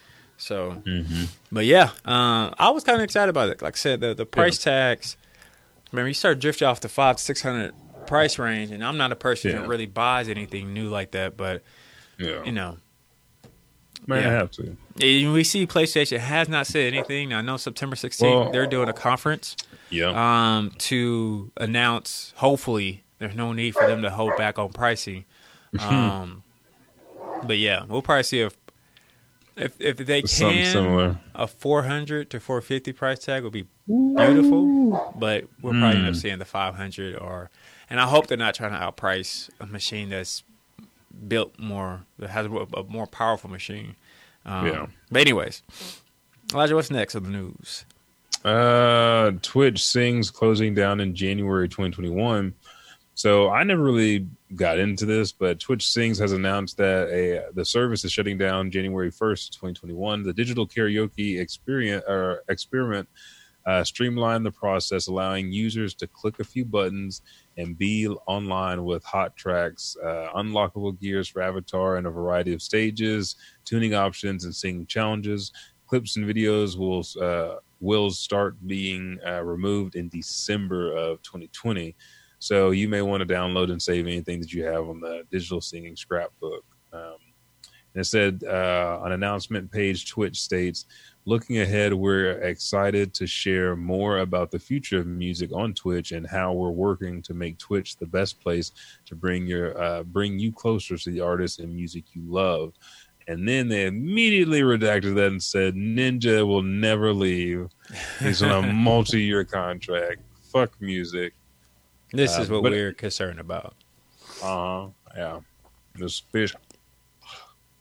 So, 0.44 0.82
Mhm. 0.86 1.28
but 1.50 1.64
yeah, 1.64 1.90
uh, 2.04 2.50
I 2.58 2.68
was 2.68 2.84
kind 2.84 2.98
of 2.98 3.02
excited 3.04 3.30
about 3.30 3.48
it. 3.48 3.62
Like 3.62 3.76
I 3.76 3.78
said, 3.78 4.00
the 4.00 4.12
the 4.12 4.26
price 4.26 4.58
tags. 4.58 5.16
Remember, 5.90 6.08
you 6.08 6.14
start 6.14 6.38
drifting 6.38 6.68
off 6.68 6.80
the 6.80 6.88
five 6.90 7.16
to 7.16 7.22
six 7.22 7.40
hundred 7.40 7.72
price 8.06 8.38
range, 8.38 8.70
and 8.70 8.84
I'm 8.84 8.98
not 8.98 9.10
a 9.10 9.16
person 9.16 9.52
Yeah. 9.52 9.60
that 9.60 9.68
really 9.68 9.86
buys 9.86 10.28
anything 10.28 10.74
new 10.74 10.88
like 10.90 11.12
that. 11.12 11.38
But 11.38 11.62
Yeah. 12.18 12.44
you 12.44 12.52
know, 12.52 12.76
man, 14.06 14.22
yeah. 14.22 14.30
have 14.32 14.50
to. 14.52 14.76
And 15.00 15.32
we 15.32 15.44
see 15.44 15.66
PlayStation 15.66 16.18
has 16.18 16.48
not 16.48 16.66
said 16.66 16.92
anything. 16.92 17.32
I 17.32 17.40
know 17.40 17.56
September 17.56 17.96
16th 17.96 18.30
Well- 18.30 18.52
they're 18.52 18.66
doing 18.66 18.88
a 18.90 18.92
conference 18.92 19.56
Yeah. 19.88 20.10
um, 20.14 20.72
to 20.90 21.50
announce. 21.56 22.34
Hopefully, 22.36 23.02
there's 23.18 23.34
no 23.34 23.54
need 23.54 23.72
for 23.72 23.86
them 23.86 24.02
to 24.02 24.10
hold 24.10 24.36
back 24.36 24.58
on 24.58 24.72
pricing. 24.74 25.24
Um, 25.80 26.42
but 27.44 27.56
yeah, 27.58 27.84
we'll 27.88 28.02
probably 28.02 28.22
see 28.24 28.40
if 28.40 28.54
if 29.56 29.80
if 29.80 29.96
they 29.98 30.22
Something 30.22 30.58
can 30.62 30.72
similar. 30.72 31.18
a 31.34 31.46
400 31.46 32.30
to 32.30 32.40
450 32.40 32.92
price 32.92 33.18
tag 33.20 33.42
would 33.44 33.52
be 33.52 33.66
beautiful. 33.86 35.14
But 35.16 35.44
we're 35.62 35.72
probably 35.72 35.98
end 35.98 36.06
up 36.08 36.14
Mm. 36.14 36.16
seeing 36.22 36.38
the 36.38 36.44
500 36.44 37.16
or, 37.16 37.50
and 37.90 38.00
I 38.00 38.06
hope 38.06 38.26
they're 38.26 38.36
not 38.36 38.54
trying 38.54 38.72
to 38.72 38.78
outprice 38.78 39.50
a 39.60 39.66
machine 39.66 40.08
that's 40.10 40.42
built 41.28 41.58
more 41.58 42.04
that 42.18 42.30
has 42.30 42.46
a, 42.46 42.50
a 42.50 42.84
more 42.84 43.06
powerful 43.06 43.48
machine. 43.50 43.96
Um, 44.44 44.66
Yeah. 44.66 44.86
But 45.10 45.20
anyways, 45.22 45.62
Elijah, 46.52 46.74
what's 46.74 46.90
next 46.90 47.14
on 47.14 47.22
the 47.22 47.30
news? 47.30 47.84
Uh, 48.44 49.32
Twitch 49.42 49.84
sings 49.84 50.30
closing 50.30 50.74
down 50.74 51.00
in 51.00 51.14
January 51.14 51.68
2021. 51.68 52.54
So 53.14 53.48
I 53.50 53.62
never 53.62 53.82
really 53.82 54.26
got 54.54 54.78
into 54.78 55.06
this, 55.06 55.32
but 55.32 55.60
Twitch 55.60 55.88
Sings 55.90 56.18
has 56.18 56.32
announced 56.32 56.76
that 56.76 57.08
a 57.10 57.52
the 57.52 57.64
service 57.64 58.04
is 58.04 58.12
shutting 58.12 58.38
down 58.38 58.70
January 58.70 59.10
1st, 59.10 59.50
2021. 59.50 60.22
The 60.22 60.32
digital 60.32 60.66
karaoke 60.66 61.40
experience 61.40 62.04
or 62.06 62.44
experiment 62.48 63.08
uh, 63.66 63.82
streamlined 63.82 64.44
the 64.44 64.50
process, 64.50 65.06
allowing 65.06 65.50
users 65.50 65.94
to 65.94 66.06
click 66.06 66.38
a 66.38 66.44
few 66.44 66.64
buttons 66.64 67.22
and 67.56 67.78
be 67.78 68.06
online 68.26 68.84
with 68.84 69.04
hot 69.04 69.36
tracks, 69.36 69.96
uh, 70.04 70.28
unlockable 70.36 70.98
gears 71.00 71.28
for 71.28 71.40
avatar, 71.40 71.96
and 71.96 72.06
a 72.06 72.10
variety 72.10 72.52
of 72.52 72.60
stages, 72.60 73.36
tuning 73.64 73.94
options, 73.94 74.44
and 74.44 74.54
singing 74.54 74.86
challenges. 74.86 75.52
Clips 75.86 76.16
and 76.16 76.26
videos 76.26 76.76
will 76.76 77.04
uh, 77.22 77.56
will 77.80 78.10
start 78.10 78.56
being 78.66 79.18
uh, 79.26 79.42
removed 79.42 79.94
in 79.94 80.08
December 80.08 80.94
of 80.94 81.22
2020. 81.22 81.94
So 82.44 82.72
you 82.72 82.90
may 82.90 83.00
want 83.00 83.26
to 83.26 83.34
download 83.34 83.70
and 83.70 83.80
save 83.80 84.06
anything 84.06 84.38
that 84.40 84.52
you 84.52 84.64
have 84.64 84.86
on 84.86 85.00
the 85.00 85.22
digital 85.30 85.62
singing 85.62 85.96
scrapbook. 85.96 86.62
Um, 86.92 87.16
and 87.94 88.02
it 88.02 88.04
said 88.04 88.44
uh, 88.46 88.98
on 89.02 89.12
announcement 89.12 89.72
page, 89.72 90.10
Twitch 90.10 90.38
states, 90.38 90.84
looking 91.24 91.60
ahead, 91.60 91.94
we're 91.94 92.32
excited 92.42 93.14
to 93.14 93.26
share 93.26 93.76
more 93.76 94.18
about 94.18 94.50
the 94.50 94.58
future 94.58 94.98
of 94.98 95.06
music 95.06 95.52
on 95.54 95.72
Twitch 95.72 96.12
and 96.12 96.26
how 96.26 96.52
we're 96.52 96.68
working 96.68 97.22
to 97.22 97.32
make 97.32 97.56
Twitch 97.56 97.96
the 97.96 98.04
best 98.04 98.38
place 98.42 98.72
to 99.06 99.14
bring 99.14 99.46
your 99.46 99.82
uh, 99.82 100.02
bring 100.02 100.38
you 100.38 100.52
closer 100.52 100.98
to 100.98 101.10
the 101.10 101.20
artists 101.20 101.60
and 101.60 101.74
music 101.74 102.04
you 102.12 102.30
love. 102.30 102.74
And 103.26 103.48
then 103.48 103.68
they 103.68 103.86
immediately 103.86 104.60
redacted 104.60 105.14
that 105.14 105.28
and 105.28 105.42
said, 105.42 105.76
Ninja 105.76 106.46
will 106.46 106.62
never 106.62 107.14
leave. 107.14 107.70
He's 108.20 108.42
on 108.42 108.64
a 108.64 108.72
multi-year 108.74 109.44
contract. 109.44 110.20
Fuck 110.52 110.78
music. 110.78 111.32
This 112.14 112.36
Uh, 112.38 112.42
is 112.42 112.50
what 112.50 112.62
but- 112.62 112.72
we're 112.72 112.92
concerned 112.92 113.40
about. 113.40 113.74
Uh 114.42 114.46
huh. 114.46 114.88
Yeah. 115.16 115.40
This 115.96 116.18
fish 116.20 116.54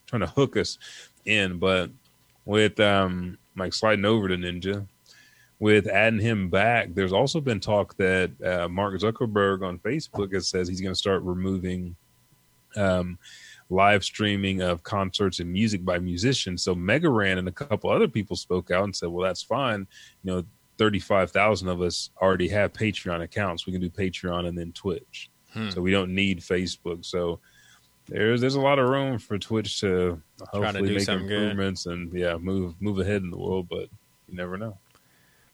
trying 0.06 0.22
to 0.22 0.28
hook 0.28 0.58
us 0.58 0.78
in, 1.26 1.58
but 1.60 1.90
with 2.46 2.80
um 2.80 3.38
like 3.56 3.74
sliding 3.74 4.06
over 4.06 4.28
to 4.28 4.36
Ninja, 4.36 4.88
with 5.60 5.88
adding 5.88 6.20
him 6.20 6.50
back, 6.50 6.94
there's 6.94 7.14
also 7.14 7.40
been 7.40 7.60
talk 7.60 7.96
that 7.98 8.32
uh, 8.44 8.68
Mark 8.68 8.96
Zuckerberg 9.00 9.66
on 9.66 9.80
Facebook 9.80 10.34
has 10.34 10.48
says 10.48 10.68
he's 10.68 10.82
going 10.82 10.94
to 10.94 11.00
start 11.00 11.22
removing 11.24 11.96
um 12.76 13.18
live 13.70 14.04
streaming 14.04 14.62
of 14.62 14.84
concerts 14.84 15.40
and 15.40 15.52
music 15.52 15.84
by 15.86 15.98
musicians. 15.98 16.62
So 16.64 16.76
Mega 16.76 17.10
Ran 17.10 17.38
and 17.38 17.48
a 17.48 17.52
couple 17.52 17.90
other 17.90 18.08
people 18.08 18.36
spoke 18.36 18.70
out 18.72 18.84
and 18.84 18.96
said, 18.96 19.10
"Well, 19.10 19.26
that's 19.26 19.42
fine. 19.44 19.88
You 20.24 20.32
know, 20.32 20.44
thirty-five 20.78 21.32
thousand 21.32 21.68
of 21.70 21.82
us 21.82 22.10
already 22.22 22.48
have 22.50 22.74
Patreon 22.74 23.22
accounts. 23.22 23.66
We 23.66 23.74
can 23.74 23.82
do 23.82 23.90
Patreon 23.90 24.48
and 24.48 24.58
then 24.58 24.72
Twitch." 24.74 25.30
Hmm. 25.54 25.70
so 25.70 25.82
we 25.82 25.92
don't 25.92 26.16
need 26.16 26.40
Facebook. 26.40 27.06
So 27.06 27.40
there's 28.08 28.42
there's 28.42 28.56
a 28.56 28.62
lot 28.62 28.80
of 28.80 28.90
room 28.90 29.20
for 29.20 29.38
Twitch 29.38 29.80
to 29.82 30.20
Trying 30.54 30.62
to 30.62 30.68
hopefully 30.68 30.90
do 30.90 30.96
make 30.96 31.04
something 31.04 31.28
good. 31.28 31.42
improvements 31.44 31.86
and 31.86 32.12
yeah, 32.14 32.38
move 32.38 32.74
move 32.82 33.00
ahead 33.00 33.22
in 33.22 33.30
the 33.30 33.38
world. 33.38 33.68
But 33.70 33.88
you 34.28 34.36
never 34.36 34.58
know. 34.58 34.78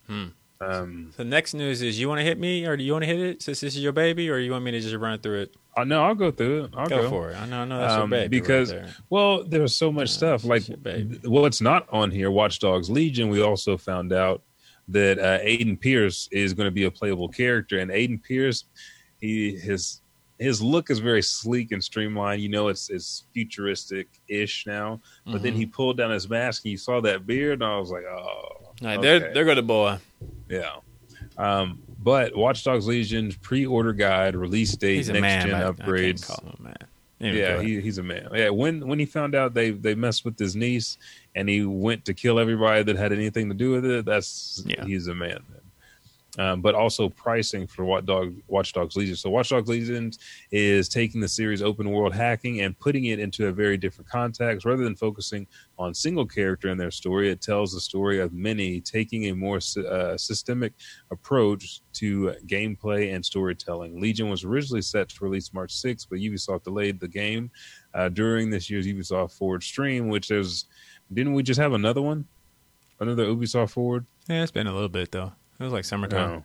Hmm. 0.08 0.26
Um, 0.62 1.14
The 1.16 1.24
next 1.24 1.54
news 1.54 1.82
is 1.82 2.00
you 2.00 2.10
want 2.10 2.20
to 2.20 2.24
hit 2.26 2.38
me 2.40 2.66
or 2.66 2.76
do 2.76 2.84
you 2.84 2.92
want 2.92 3.04
to 3.04 3.08
hit 3.08 3.20
it 3.20 3.42
since 3.42 3.62
this 3.62 3.76
is 3.76 3.82
your 3.84 3.94
baby 3.94 4.30
or 4.30 4.38
you 4.40 4.52
want 4.52 4.64
me 4.66 4.72
to 4.72 4.80
just 4.82 4.96
run 4.96 5.18
through 5.20 5.42
it? 5.44 5.56
I 5.78 5.86
know 5.86 6.04
I'll 6.04 6.16
go 6.16 6.32
through 6.32 6.66
it. 6.66 6.72
I'll 6.76 6.88
Go, 6.88 7.04
go, 7.04 7.10
for 7.10 7.32
it. 7.32 7.38
I 7.38 7.46
know, 7.46 7.62
I 7.62 7.66
know 7.66 7.80
that's 7.80 7.94
Um, 7.94 8.12
your 8.12 8.20
baby. 8.22 8.40
because- 8.42 8.74
right 8.74 8.82
there. 8.84 8.94
Well, 9.10 9.44
there's 9.46 9.74
so 9.76 9.90
much 9.92 10.10
stuff. 10.10 10.44
Like, 10.44 10.64
shit, 10.64 10.84
baby. 10.84 11.10
th- 11.16 11.24
what's 11.24 11.62
not 11.62 11.88
on 11.94 12.12
here? 12.12 12.30
Watch 12.30 12.60
Dogs 12.60 12.90
Legion. 12.90 13.30
We 13.30 13.42
also 13.42 13.78
found 13.78 14.12
out 14.12 14.42
that 14.90 15.20
uh, 15.20 15.40
Aiden 15.40 15.80
Pearce 15.80 16.28
is 16.32 16.54
going 16.54 16.68
to 16.68 16.72
be 16.72 16.84
a 16.86 16.92
playable 16.92 17.30
character, 17.30 17.80
and 17.80 17.92
Aiden 17.92 18.22
Pearce, 18.24 18.66
he 19.22 19.56
his 19.58 20.02
his 20.40 20.62
look 20.62 20.90
is 20.90 21.00
very 21.00 21.22
sleek 21.22 21.72
and 21.74 21.84
streamlined. 21.84 22.42
You 22.42 22.50
know, 22.50 22.70
it's 22.70 22.90
it's 22.90 23.26
futuristic 23.34 24.08
ish 24.28 24.66
now. 24.66 25.02
But 25.26 25.44
then 25.44 25.54
Mhm. 25.54 25.58
he 25.58 25.66
pulled 25.66 25.98
down 25.98 26.12
his 26.12 26.30
mask, 26.30 26.64
and 26.66 26.72
you 26.72 26.78
saw 26.78 27.02
that 27.02 27.28
beard, 27.28 27.62
and 27.62 27.64
I 27.72 27.78
was 27.78 27.92
like, 27.92 28.04
oh, 28.06 28.72
they're 28.82 28.98
okay. 28.98 29.32
they're 29.34 29.44
good 29.46 29.68
boy. 29.68 29.98
yeah. 30.50 30.76
Um, 31.38 31.80
but 32.02 32.36
Watch 32.36 32.64
Dogs 32.64 32.88
Legion's 32.88 33.36
pre-order 33.38 33.94
guide, 33.94 34.36
release 34.36 34.76
date, 34.76 35.08
next 35.08 35.20
man. 35.22 35.48
gen 35.48 35.56
I- 35.56 35.68
I 35.68 35.72
upgrades. 35.72 36.26
call 36.26 36.50
him 36.50 36.56
a 36.60 36.64
man. 36.64 36.76
Anyway, 37.22 37.40
Yeah, 37.40 37.62
he, 37.62 37.82
he's 37.82 37.98
a 37.98 38.04
man. 38.04 38.30
Yeah, 38.34 38.50
when 38.50 38.88
when 38.88 39.00
he 39.00 39.06
found 39.06 39.36
out 39.36 39.54
they 39.54 39.72
they 39.72 39.96
messed 39.96 40.24
with 40.24 40.40
his 40.40 40.56
niece 40.56 40.98
and 41.36 41.50
he 41.50 41.66
went 41.66 42.06
to 42.06 42.14
kill 42.14 42.40
everybody 42.40 42.84
that 42.84 42.96
had 42.96 43.12
anything 43.12 43.50
to 43.50 43.56
do 43.56 43.72
with 43.72 43.86
it, 43.86 44.06
that's 44.06 44.64
Yeah. 44.66 44.86
he's 44.86 45.08
a 45.08 45.16
man. 45.16 45.40
Um, 46.38 46.62
but 46.62 46.76
also 46.76 47.10
pricing 47.10 47.66
for 47.66 47.84
Watch 47.84 48.06
Dog 48.06 48.36
Watch 48.48 48.72
Dogs 48.74 48.96
Legion. 48.96 49.16
So 49.16 49.32
Watch 49.32 49.50
Dogs 49.50 49.68
Legion 49.68 50.12
is 50.52 50.88
taking 50.88 51.22
the 51.22 51.28
series 51.28 51.64
open 51.64 51.90
world 51.90 52.14
hacking 52.14 52.62
and 52.62 52.78
putting 52.80 53.06
it 53.06 53.20
into 53.20 53.48
a 53.48 53.52
very 53.52 53.78
different 53.78 54.10
context. 54.10 54.64
Rather 54.64 54.84
than 54.84 54.96
focusing 54.96 55.48
on 55.80 55.94
single 55.94 56.28
character 56.28 56.70
in 56.70 56.78
their 56.78 56.92
story, 56.92 57.32
it 57.32 57.42
tells 57.42 57.74
the 57.74 57.82
story 57.82 58.20
of 58.20 58.32
many, 58.32 58.80
taking 58.80 59.30
a 59.30 59.36
more 59.36 59.58
uh, 59.90 60.16
systemic 60.18 60.74
approach 61.10 61.82
to 61.94 62.36
gameplay 62.46 63.16
and 63.16 63.26
storytelling. 63.26 64.00
Legion 64.00 64.30
was 64.30 64.44
originally 64.44 64.84
set 64.84 65.10
to 65.10 65.24
release 65.24 65.52
March 65.52 65.74
6th, 65.74 66.08
but 66.10 66.20
Ubisoft 66.20 66.64
delayed 66.64 67.00
the 67.00 67.08
game 67.08 67.50
uh, 67.96 68.08
during 68.08 68.52
this 68.52 68.70
year's 68.70 68.86
Ubisoft 68.86 69.34
Forward 69.34 69.64
stream, 69.64 70.10
which 70.10 70.30
is 70.30 70.66
didn't 71.12 71.34
we 71.34 71.42
just 71.42 71.60
have 71.60 71.74
another 71.74 72.02
one? 72.02 72.26
Another 73.00 73.26
Ubisoft 73.26 73.72
Forward? 73.72 74.06
yeah, 74.28 74.44
it's 74.44 74.52
been 74.52 74.68
a 74.68 74.74
little 74.74 74.90
bit 74.90 75.12
though. 75.12 75.32
It 75.60 75.64
was 75.64 75.74
like 75.74 75.86
summertime. 75.86 76.30
No. 76.32 76.44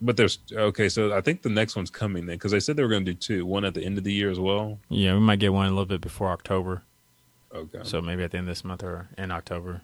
But 0.00 0.16
there's 0.16 0.38
okay, 0.52 0.88
so 0.88 1.12
I 1.12 1.20
think 1.20 1.42
the 1.42 1.48
next 1.48 1.74
one's 1.74 1.90
coming 1.90 2.26
then 2.26 2.36
because 2.36 2.52
they 2.52 2.60
said 2.60 2.76
they 2.76 2.84
were 2.84 2.88
going 2.88 3.04
to 3.04 3.12
do 3.12 3.18
two, 3.18 3.46
one 3.46 3.64
at 3.64 3.74
the 3.74 3.84
end 3.84 3.98
of 3.98 4.04
the 4.04 4.12
year 4.12 4.30
as 4.30 4.38
well. 4.38 4.78
Yeah, 4.88 5.14
we 5.14 5.20
might 5.20 5.40
get 5.40 5.52
one 5.52 5.66
a 5.66 5.70
little 5.70 5.86
bit 5.86 6.00
before 6.00 6.30
October. 6.30 6.82
Okay. 7.52 7.80
So 7.82 8.00
maybe 8.00 8.22
at 8.22 8.30
the 8.30 8.38
end 8.38 8.48
of 8.48 8.54
this 8.54 8.64
month 8.64 8.84
or 8.84 9.08
in 9.18 9.32
October. 9.32 9.80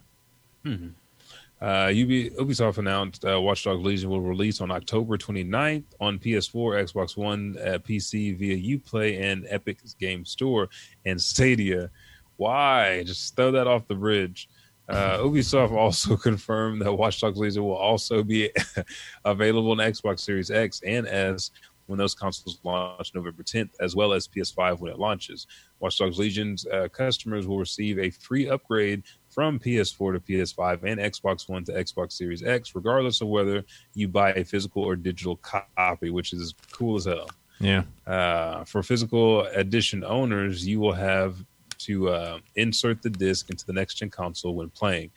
Uh, 1.61 1.91
Ubi, 1.93 2.31
Ubisoft 2.31 2.79
announced 2.79 3.25
uh, 3.25 3.41
Watch 3.41 3.65
Dogs 3.65 3.83
Legion 3.83 4.11
will 4.11 4.21
release 4.21 4.61
on 4.61 4.71
October 4.71 5.17
29th 5.17 5.85
on 6.01 6.19
PS4, 6.19 6.93
Xbox 6.93 7.17
One, 7.17 7.57
uh, 7.59 7.79
PC 7.79 8.37
via 8.37 8.79
UPlay 8.79 9.21
and 9.21 9.47
Epic 9.49 9.79
Game 9.99 10.25
Store 10.25 10.69
and 11.07 11.21
Stadia. 11.21 11.91
Why? 12.37 13.03
Just 13.05 13.35
throw 13.37 13.51
that 13.53 13.67
off 13.67 13.89
the 13.89 13.95
bridge. 13.95 14.49
Uh, 14.89 15.19
Ubisoft 15.19 15.73
also 15.77 16.17
confirmed 16.17 16.83
that 16.83 16.93
Watch 16.93 17.21
Dogs 17.21 17.39
Legion 17.39 17.65
will 17.65 17.75
also 17.75 18.23
be 18.23 18.51
available 19.25 19.71
on 19.71 19.79
Xbox 19.79 20.21
Series 20.21 20.51
X 20.51 20.81
and 20.85 21.07
S 21.07 21.51
when 21.87 21.99
those 21.99 22.15
consoles 22.15 22.59
launch 22.65 23.15
November 23.15 23.43
10th, 23.43 23.71
as 23.81 23.95
well 23.95 24.13
as 24.13 24.27
PS5 24.27 24.81
when 24.81 24.93
it 24.93 24.99
launches. 24.99 25.47
Watch 25.81 25.99
Dogs 25.99 26.19
Legion's 26.19 26.67
uh, 26.67 26.89
customers 26.89 27.47
will 27.47 27.59
receive 27.59 27.99
a 27.99 28.11
free 28.11 28.49
upgrade 28.49 29.03
from 29.31 29.59
PS4 29.59 30.15
to 30.15 30.21
PS5 30.21 30.85
and 30.85 31.01
Xbox 31.01 31.49
One 31.49 31.65
to 31.65 31.73
Xbox 31.73 32.13
Series 32.13 32.43
X, 32.43 32.75
regardless 32.75 33.21
of 33.21 33.29
whether 33.29 33.65
you 33.95 34.09
buy 34.09 34.33
a 34.33 34.45
physical 34.45 34.83
or 34.83 34.97
digital 34.97 35.37
copy, 35.77 36.11
which 36.11 36.33
is 36.33 36.55
cool 36.73 36.97
as 36.97 37.05
hell. 37.05 37.29
Yeah. 37.61 37.85
Uh, 38.07 38.65
for 38.65 38.83
physical 38.83 39.43
edition 39.47 40.05
owners, 40.05 40.67
you 40.67 40.81
will 40.81 40.93
have 40.93 41.45
to 41.87 42.09
uh, 42.09 42.39
insert 42.57 43.03
the 43.03 43.11
disc 43.11 43.51
into 43.51 43.65
the 43.67 43.73
next 43.73 43.95
gen 43.95 44.11
console 44.11 44.55
when 44.55 44.71
playing. 44.71 45.11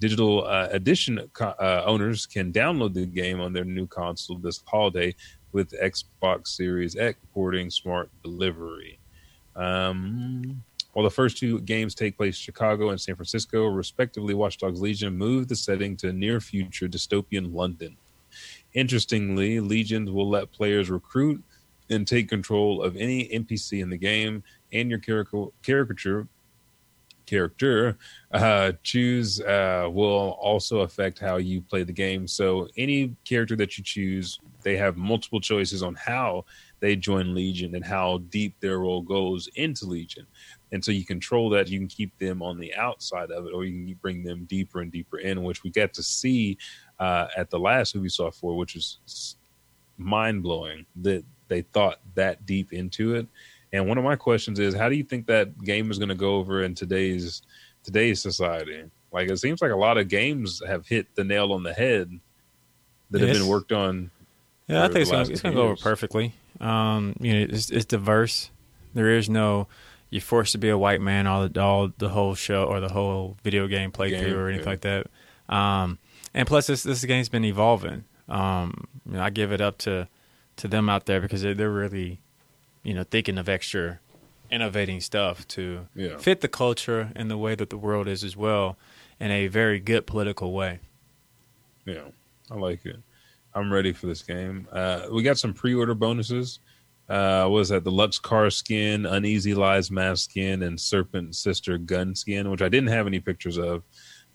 Digital 0.00 0.46
uh, 0.46 0.68
edition 0.70 1.20
co- 1.32 1.54
uh, 1.60 1.82
owners 1.86 2.26
can 2.26 2.52
download 2.52 2.94
the 2.94 3.06
game 3.06 3.40
on 3.40 3.52
their 3.52 3.64
new 3.64 3.86
console 3.86 4.38
this 4.38 4.62
holiday 4.66 5.14
with 5.52 5.72
Xbox 5.80 6.48
Series 6.48 6.96
X 6.96 7.18
porting 7.32 7.70
smart 7.70 8.10
delivery. 8.22 8.98
Um, 9.56 10.62
while 10.94 11.04
the 11.04 11.10
first 11.10 11.38
two 11.38 11.60
games 11.60 11.94
take 11.94 12.16
place 12.16 12.36
in 12.36 12.42
Chicago 12.42 12.90
and 12.90 13.00
San 13.00 13.16
Francisco, 13.16 13.66
respectively, 13.66 14.32
Watch 14.34 14.58
Dogs 14.58 14.80
Legion 14.80 15.16
moved 15.16 15.48
the 15.48 15.56
setting 15.56 15.96
to 15.98 16.12
near 16.12 16.40
future 16.40 16.88
dystopian 16.88 17.52
London. 17.52 17.96
Interestingly, 18.74 19.60
Legions 19.60 20.10
will 20.10 20.28
let 20.28 20.52
players 20.52 20.90
recruit 20.90 21.42
and 21.90 22.06
take 22.06 22.28
control 22.28 22.82
of 22.82 22.96
any 22.96 23.28
NPC 23.28 23.82
in 23.82 23.90
the 23.90 23.96
game, 23.96 24.42
and 24.74 24.90
your 24.90 24.98
caricature 24.98 25.48
caricature 25.62 26.28
character 27.26 27.96
uh, 28.32 28.72
choose 28.82 29.40
uh, 29.40 29.88
will 29.90 30.36
also 30.40 30.80
affect 30.80 31.18
how 31.18 31.36
you 31.36 31.60
play 31.62 31.82
the 31.82 31.92
game. 31.92 32.26
So 32.28 32.68
any 32.76 33.14
character 33.24 33.56
that 33.56 33.78
you 33.78 33.84
choose, 33.84 34.38
they 34.62 34.76
have 34.76 34.96
multiple 34.96 35.40
choices 35.40 35.82
on 35.82 35.94
how 35.94 36.44
they 36.80 36.96
join 36.96 37.34
Legion 37.34 37.74
and 37.74 37.84
how 37.84 38.18
deep 38.28 38.54
their 38.60 38.78
role 38.78 39.02
goes 39.02 39.48
into 39.54 39.86
Legion. 39.86 40.26
And 40.72 40.84
so 40.84 40.90
you 40.90 41.04
control 41.04 41.48
that. 41.50 41.68
You 41.68 41.78
can 41.78 41.88
keep 41.88 42.16
them 42.18 42.42
on 42.42 42.58
the 42.58 42.74
outside 42.74 43.30
of 43.30 43.46
it, 43.46 43.54
or 43.54 43.64
you 43.64 43.86
can 43.86 43.98
bring 44.02 44.24
them 44.24 44.44
deeper 44.44 44.80
and 44.80 44.90
deeper 44.90 45.18
in, 45.18 45.44
which 45.44 45.62
we 45.62 45.70
get 45.70 45.94
to 45.94 46.02
see 46.02 46.58
uh, 46.98 47.28
at 47.36 47.48
the 47.48 47.58
last 47.58 47.96
Ubisoft 47.96 48.34
4, 48.34 48.56
which 48.56 48.76
is 48.76 49.36
mind 49.96 50.42
blowing 50.42 50.84
that 50.96 51.24
they 51.48 51.62
thought 51.62 52.00
that 52.14 52.44
deep 52.46 52.72
into 52.72 53.14
it. 53.14 53.26
And 53.74 53.88
one 53.88 53.98
of 53.98 54.04
my 54.04 54.14
questions 54.14 54.60
is, 54.60 54.72
how 54.72 54.88
do 54.88 54.94
you 54.94 55.02
think 55.02 55.26
that 55.26 55.58
game 55.58 55.90
is 55.90 55.98
going 55.98 56.08
to 56.08 56.14
go 56.14 56.36
over 56.36 56.62
in 56.62 56.76
today's 56.76 57.42
today's 57.82 58.22
society? 58.22 58.84
Like 59.12 59.28
it 59.28 59.38
seems 59.38 59.60
like 59.60 59.72
a 59.72 59.76
lot 59.76 59.98
of 59.98 60.08
games 60.08 60.62
have 60.64 60.86
hit 60.86 61.12
the 61.16 61.24
nail 61.24 61.52
on 61.52 61.64
the 61.64 61.72
head 61.72 62.20
that 63.10 63.20
have 63.20 63.32
been 63.32 63.48
worked 63.48 63.72
on. 63.72 64.12
Yeah, 64.68 64.84
I 64.84 64.86
think 64.86 65.00
it's 65.00 65.10
gonna, 65.10 65.22
last 65.22 65.30
it's 65.30 65.42
10 65.42 65.52
gonna 65.52 65.62
go 65.62 65.72
over 65.72 65.76
perfectly. 65.76 66.34
Um, 66.60 67.16
you 67.18 67.32
know, 67.32 67.46
it's, 67.50 67.70
it's 67.70 67.84
diverse. 67.84 68.50
There 68.94 69.10
is 69.10 69.28
no 69.28 69.66
you're 70.10 70.20
forced 70.20 70.52
to 70.52 70.58
be 70.58 70.68
a 70.68 70.78
white 70.78 71.00
man 71.00 71.26
all 71.26 71.48
the 71.48 71.60
all 71.60 71.90
the 71.98 72.10
whole 72.10 72.36
show 72.36 72.62
or 72.62 72.78
the 72.78 72.88
whole 72.88 73.36
video 73.42 73.66
game 73.66 73.90
playthrough 73.90 74.26
Game, 74.26 74.36
or 74.36 74.48
anything 74.48 74.64
yeah. 74.64 74.70
like 74.70 74.80
that. 74.82 75.06
Um, 75.48 75.98
and 76.32 76.46
plus, 76.46 76.68
this 76.68 76.84
this 76.84 77.04
game's 77.04 77.28
been 77.28 77.44
evolving. 77.44 78.04
Um, 78.28 78.86
you 79.06 79.14
know, 79.14 79.22
I 79.22 79.30
give 79.30 79.50
it 79.50 79.60
up 79.60 79.78
to 79.78 80.08
to 80.56 80.68
them 80.68 80.88
out 80.88 81.06
there 81.06 81.20
because 81.20 81.42
they're, 81.42 81.54
they're 81.54 81.70
really, 81.70 82.20
you 82.84 82.94
know, 82.94 83.02
thinking 83.02 83.38
of 83.38 83.48
extra 83.48 83.98
innovating 84.50 85.00
stuff 85.00 85.48
to 85.48 85.88
Yeah. 85.96 86.16
fit 86.18 86.40
the 86.40 86.48
culture 86.48 87.10
and 87.16 87.28
the 87.30 87.38
way 87.38 87.54
that 87.56 87.70
the 87.70 87.78
world 87.78 88.06
is 88.06 88.22
as 88.22 88.36
well 88.36 88.76
in 89.18 89.30
a 89.30 89.48
very 89.48 89.80
good 89.80 90.06
political 90.06 90.52
way. 90.52 90.78
Yeah, 91.86 92.04
I 92.50 92.54
like 92.54 92.84
it. 92.86 92.96
I'm 93.54 93.72
ready 93.72 93.92
for 93.92 94.06
this 94.06 94.22
game. 94.22 94.68
Uh, 94.72 95.06
we 95.12 95.22
got 95.22 95.38
some 95.38 95.54
pre-order 95.54 95.94
bonuses. 95.94 96.60
Uh, 97.08 97.42
what 97.42 97.50
was 97.58 97.68
that 97.68 97.84
the 97.84 97.90
Lux 97.92 98.18
car 98.18 98.48
skin, 98.50 99.06
Uneasy 99.06 99.54
Lies 99.54 99.90
mask 99.90 100.30
skin, 100.30 100.62
and 100.62 100.80
Serpent 100.80 101.36
Sister 101.36 101.76
gun 101.78 102.14
skin, 102.14 102.50
which 102.50 102.62
I 102.62 102.68
didn't 102.68 102.88
have 102.88 103.06
any 103.06 103.20
pictures 103.20 103.58
of. 103.58 103.82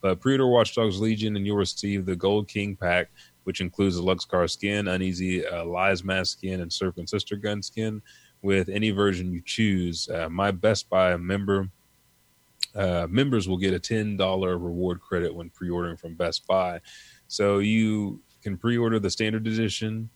But 0.01 0.21
pre-order 0.21 0.47
Watch 0.47 0.75
Dogs 0.75 0.99
Legion, 1.01 1.35
and 1.35 1.45
you'll 1.45 1.57
receive 1.57 2.05
the 2.05 2.15
Gold 2.15 2.47
King 2.47 2.75
pack, 2.75 3.09
which 3.43 3.59
includes 3.61 3.95
the 3.95 4.01
Lux 4.03 4.23
car 4.23 4.47
skin, 4.47 4.87
Uneasy 4.87 5.45
uh, 5.45 5.65
Lies 5.65 6.03
mask 6.03 6.37
skin, 6.37 6.61
and 6.61 6.71
Serpent 6.71 7.09
Sister 7.09 7.35
gun 7.35 7.61
skin, 7.61 8.01
with 8.41 8.69
any 8.69 8.91
version 8.91 9.31
you 9.31 9.41
choose. 9.43 10.07
Uh, 10.09 10.29
my 10.29 10.51
Best 10.51 10.89
Buy 10.89 11.15
member 11.17 11.69
uh, 12.75 13.07
members 13.09 13.49
will 13.49 13.57
get 13.57 13.73
a 13.73 13.79
ten 13.79 14.15
dollar 14.17 14.57
reward 14.57 15.01
credit 15.01 15.33
when 15.33 15.49
pre-ordering 15.49 15.97
from 15.97 16.15
Best 16.15 16.45
Buy. 16.47 16.79
So 17.27 17.59
you 17.59 18.21
can 18.43 18.57
pre-order 18.57 18.99
the 18.99 19.09
standard 19.09 19.47
edition, 19.47 20.09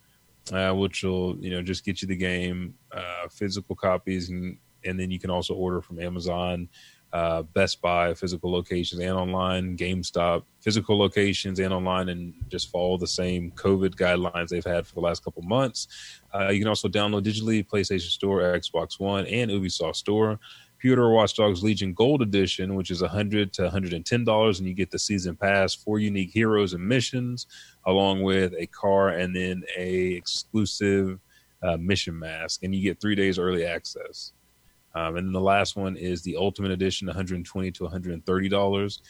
uh, 0.52 0.72
which 0.72 1.02
will 1.02 1.36
you 1.38 1.50
know 1.50 1.62
just 1.62 1.84
get 1.84 2.02
you 2.02 2.08
the 2.08 2.16
game, 2.16 2.74
uh, 2.92 3.28
physical 3.30 3.74
copies, 3.74 4.30
and 4.30 4.58
and 4.84 4.98
then 4.98 5.10
you 5.10 5.18
can 5.18 5.30
also 5.30 5.54
order 5.54 5.80
from 5.80 6.00
Amazon, 6.00 6.68
uh, 7.14 7.42
Best 7.42 7.80
Buy, 7.80 8.12
physical 8.12 8.50
locations 8.50 9.00
and 9.00 9.12
online, 9.12 9.76
GameStop, 9.76 10.42
physical 10.60 10.98
locations 10.98 11.60
and 11.60 11.72
online, 11.72 12.08
and 12.08 12.34
just 12.48 12.72
follow 12.72 12.98
the 12.98 13.06
same 13.06 13.52
COVID 13.52 13.94
guidelines 13.94 14.48
they've 14.48 14.64
had 14.64 14.84
for 14.84 14.94
the 14.94 15.00
last 15.00 15.22
couple 15.22 15.42
months. 15.42 15.86
Uh, 16.34 16.48
you 16.48 16.58
can 16.58 16.66
also 16.66 16.88
download 16.88 17.22
digitally 17.22 17.64
PlayStation 17.64 18.10
Store, 18.10 18.40
Xbox 18.40 18.98
One, 18.98 19.26
and 19.26 19.48
Ubisoft 19.48 19.94
Store. 19.94 20.40
Pewter 20.80 21.08
Watch 21.10 21.36
Dogs 21.36 21.62
Legion 21.62 21.94
Gold 21.94 22.20
Edition, 22.20 22.74
which 22.74 22.90
is 22.90 23.00
100 23.00 23.52
to 23.54 23.62
110 23.62 24.24
dollars, 24.24 24.58
and 24.58 24.68
you 24.68 24.74
get 24.74 24.90
the 24.90 24.98
season 24.98 25.36
pass, 25.36 25.72
four 25.72 26.00
unique 26.00 26.30
heroes 26.30 26.74
and 26.74 26.86
missions, 26.86 27.46
along 27.86 28.22
with 28.22 28.52
a 28.58 28.66
car 28.66 29.10
and 29.10 29.34
then 29.34 29.62
a 29.78 30.14
exclusive 30.14 31.20
uh, 31.62 31.76
mission 31.78 32.18
mask, 32.18 32.64
and 32.64 32.74
you 32.74 32.82
get 32.82 33.00
three 33.00 33.14
days 33.14 33.38
early 33.38 33.64
access. 33.64 34.32
Um, 34.94 35.16
and 35.16 35.26
then 35.26 35.32
the 35.32 35.40
last 35.40 35.76
one 35.76 35.96
is 35.96 36.22
the 36.22 36.36
Ultimate 36.36 36.70
Edition, 36.70 37.06
120 37.06 37.70
to 37.72 37.82
130 37.82 38.48
dollars. 38.48 39.02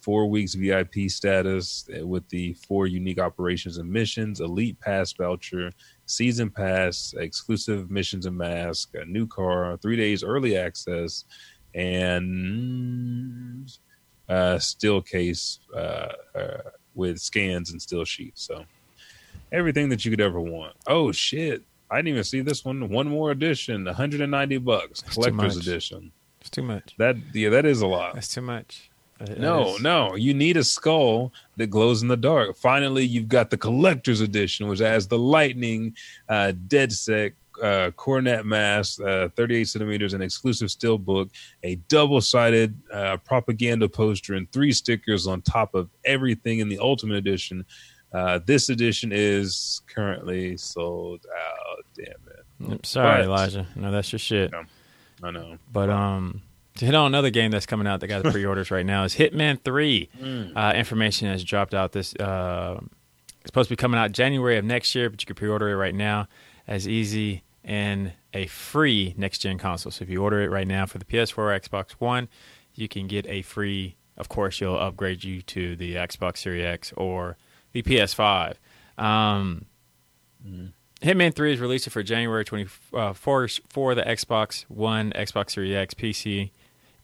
Four 0.00 0.28
weeks 0.28 0.54
VIP 0.54 1.08
status 1.08 1.88
uh, 1.96 2.04
with 2.04 2.28
the 2.28 2.54
four 2.54 2.88
unique 2.88 3.20
operations 3.20 3.78
and 3.78 3.88
missions, 3.88 4.40
Elite 4.40 4.80
Pass 4.80 5.12
voucher, 5.12 5.72
season 6.06 6.50
pass, 6.50 7.14
exclusive 7.16 7.88
missions 7.88 8.26
and 8.26 8.36
mask, 8.36 8.90
a 8.94 9.04
new 9.04 9.28
car, 9.28 9.76
three 9.76 9.94
days 9.96 10.24
early 10.24 10.56
access, 10.56 11.24
and 11.74 13.70
uh, 14.28 14.58
still 14.58 15.00
case 15.00 15.60
uh, 15.74 16.08
uh, 16.34 16.58
with 16.94 17.20
scans 17.20 17.70
and 17.70 17.80
still 17.80 18.04
sheets. 18.04 18.42
So 18.42 18.64
everything 19.52 19.88
that 19.90 20.04
you 20.04 20.10
could 20.10 20.20
ever 20.20 20.40
want. 20.40 20.74
Oh 20.86 21.12
shit! 21.12 21.62
I 21.92 21.96
didn't 21.96 22.08
even 22.08 22.24
see 22.24 22.40
this 22.40 22.64
one. 22.64 22.88
One 22.88 23.08
more 23.08 23.30
edition, 23.30 23.84
190 23.84 24.58
bucks, 24.58 25.02
That's 25.02 25.14
collector's 25.14 25.56
edition. 25.58 26.10
It's 26.40 26.50
too 26.50 26.62
much. 26.62 26.94
That 26.98 27.16
yeah, 27.34 27.50
that 27.50 27.66
is 27.66 27.82
a 27.82 27.86
lot. 27.86 28.14
That's 28.14 28.32
too 28.32 28.40
much. 28.40 28.90
It 29.20 29.38
No, 29.38 29.76
is. 29.76 29.82
no, 29.82 30.16
you 30.16 30.34
need 30.34 30.56
a 30.56 30.64
skull 30.64 31.32
that 31.56 31.68
glows 31.68 32.02
in 32.02 32.08
the 32.08 32.16
dark. 32.16 32.56
Finally, 32.56 33.04
you've 33.04 33.28
got 33.28 33.50
the 33.50 33.56
collector's 33.56 34.20
edition, 34.20 34.66
which 34.68 34.80
has 34.80 35.06
the 35.06 35.18
lightning, 35.18 35.94
uh, 36.28 36.52
DedSec, 36.66 37.34
uh, 37.62 37.90
cornet 37.92 38.44
mask, 38.44 39.00
uh, 39.02 39.28
38 39.36 39.68
centimeters, 39.68 40.14
an 40.14 40.22
exclusive 40.22 40.70
steel 40.70 40.98
book, 40.98 41.28
a 41.62 41.76
double 41.88 42.20
sided 42.20 42.74
uh, 42.92 43.16
propaganda 43.18 43.88
poster, 43.88 44.34
and 44.34 44.50
three 44.50 44.72
stickers 44.72 45.26
on 45.28 45.42
top 45.42 45.74
of 45.74 45.88
everything 46.04 46.58
in 46.58 46.68
the 46.68 46.78
Ultimate 46.78 47.16
Edition. 47.16 47.64
Uh, 48.12 48.40
this 48.44 48.68
edition 48.68 49.10
is 49.12 49.80
currently 49.86 50.56
sold 50.56 51.24
out. 51.34 51.61
Yep, 52.68 52.86
Sorry, 52.86 53.18
But- 53.18 53.24
Elijah. 53.26 53.66
No, 53.76 53.90
that's 53.90 54.12
your 54.12 54.18
shit. 54.18 54.52
No. 54.52 54.64
I 55.22 55.30
know. 55.30 55.58
But 55.72 55.88
um, 55.90 56.42
to 56.78 56.84
hit 56.84 56.94
on 56.94 57.06
another 57.06 57.30
game 57.30 57.50
that's 57.52 57.66
coming 57.66 57.86
out 57.86 58.00
that 58.00 58.08
got 58.08 58.22
the 58.24 58.30
pre-orders 58.32 58.70
right 58.70 58.84
now 58.84 59.04
is 59.04 59.14
Hitman 59.14 59.60
Three. 59.62 60.08
Mm. 60.20 60.56
Uh, 60.56 60.72
information 60.74 61.28
has 61.28 61.44
dropped 61.44 61.74
out. 61.74 61.92
This 61.92 62.14
uh, 62.16 62.80
it's 63.40 63.46
supposed 63.48 63.68
to 63.68 63.72
be 63.72 63.76
coming 63.80 64.00
out 64.00 64.12
January 64.12 64.56
of 64.58 64.64
next 64.64 64.94
year, 64.94 65.10
but 65.10 65.20
you 65.22 65.26
can 65.26 65.36
pre-order 65.36 65.68
it 65.68 65.76
right 65.76 65.94
now 65.94 66.26
as 66.66 66.88
easy 66.88 67.42
and 67.64 68.12
a 68.34 68.46
free 68.46 69.14
next-gen 69.16 69.58
console. 69.58 69.92
So 69.92 70.02
if 70.02 70.08
you 70.10 70.22
order 70.22 70.40
it 70.42 70.50
right 70.50 70.66
now 70.66 70.86
for 70.86 70.98
the 70.98 71.04
PS4 71.04 71.38
or 71.38 71.58
Xbox 71.60 71.92
One, 71.92 72.28
you 72.74 72.88
can 72.88 73.06
get 73.06 73.26
a 73.26 73.42
free. 73.42 73.94
Of 74.16 74.28
course, 74.28 74.60
you'll 74.60 74.76
upgrade 74.78 75.22
you 75.24 75.42
to 75.42 75.76
the 75.76 75.94
Xbox 75.94 76.38
Series 76.38 76.64
X 76.64 76.92
or 76.96 77.36
the 77.72 77.82
PS5. 77.82 78.54
Um, 78.98 79.66
Hitman 81.02 81.34
3 81.34 81.54
is 81.54 81.60
released 81.60 81.90
for 81.90 82.02
January 82.04 82.44
24 82.44 83.14
for, 83.14 83.48
for 83.68 83.94
the 83.94 84.02
Xbox 84.02 84.62
One, 84.68 85.10
Xbox 85.12 85.50
Series 85.50 85.74
X, 85.74 85.94
PC, 85.94 86.50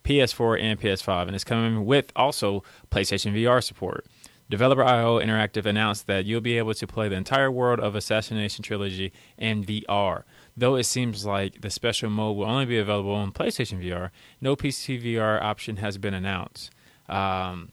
PS4, 0.05 0.63
and 0.63 0.81
PS5, 0.81 1.27
and 1.27 1.35
it's 1.35 1.43
coming 1.43 1.85
with 1.85 2.13
also 2.15 2.63
PlayStation 2.93 3.35
VR 3.35 3.63
support. 3.63 4.07
Developer 4.49 4.85
IO 4.85 5.19
Interactive 5.19 5.67
announced 5.67 6.07
that 6.07 6.25
you'll 6.25 6.41
be 6.41 6.57
able 6.57 6.75
to 6.75 6.87
play 6.87 7.09
the 7.09 7.17
entire 7.17 7.51
world 7.51 7.81
of 7.81 7.97
Assassination 7.97 8.63
Trilogy 8.63 9.13
in 9.37 9.65
VR. 9.65 10.23
Though 10.57 10.77
it 10.77 10.85
seems 10.85 11.27
like 11.27 11.61
the 11.61 11.69
special 11.69 12.09
mode 12.09 12.37
will 12.37 12.47
only 12.47 12.67
be 12.67 12.79
available 12.79 13.13
on 13.13 13.33
PlayStation 13.33 13.85
VR, 13.85 14.11
no 14.41 14.55
PC 14.55 15.03
VR 15.03 15.43
option 15.43 15.79
has 15.79 15.99
been 15.99 16.15
announced. 16.15 16.71
Um, 17.09 17.73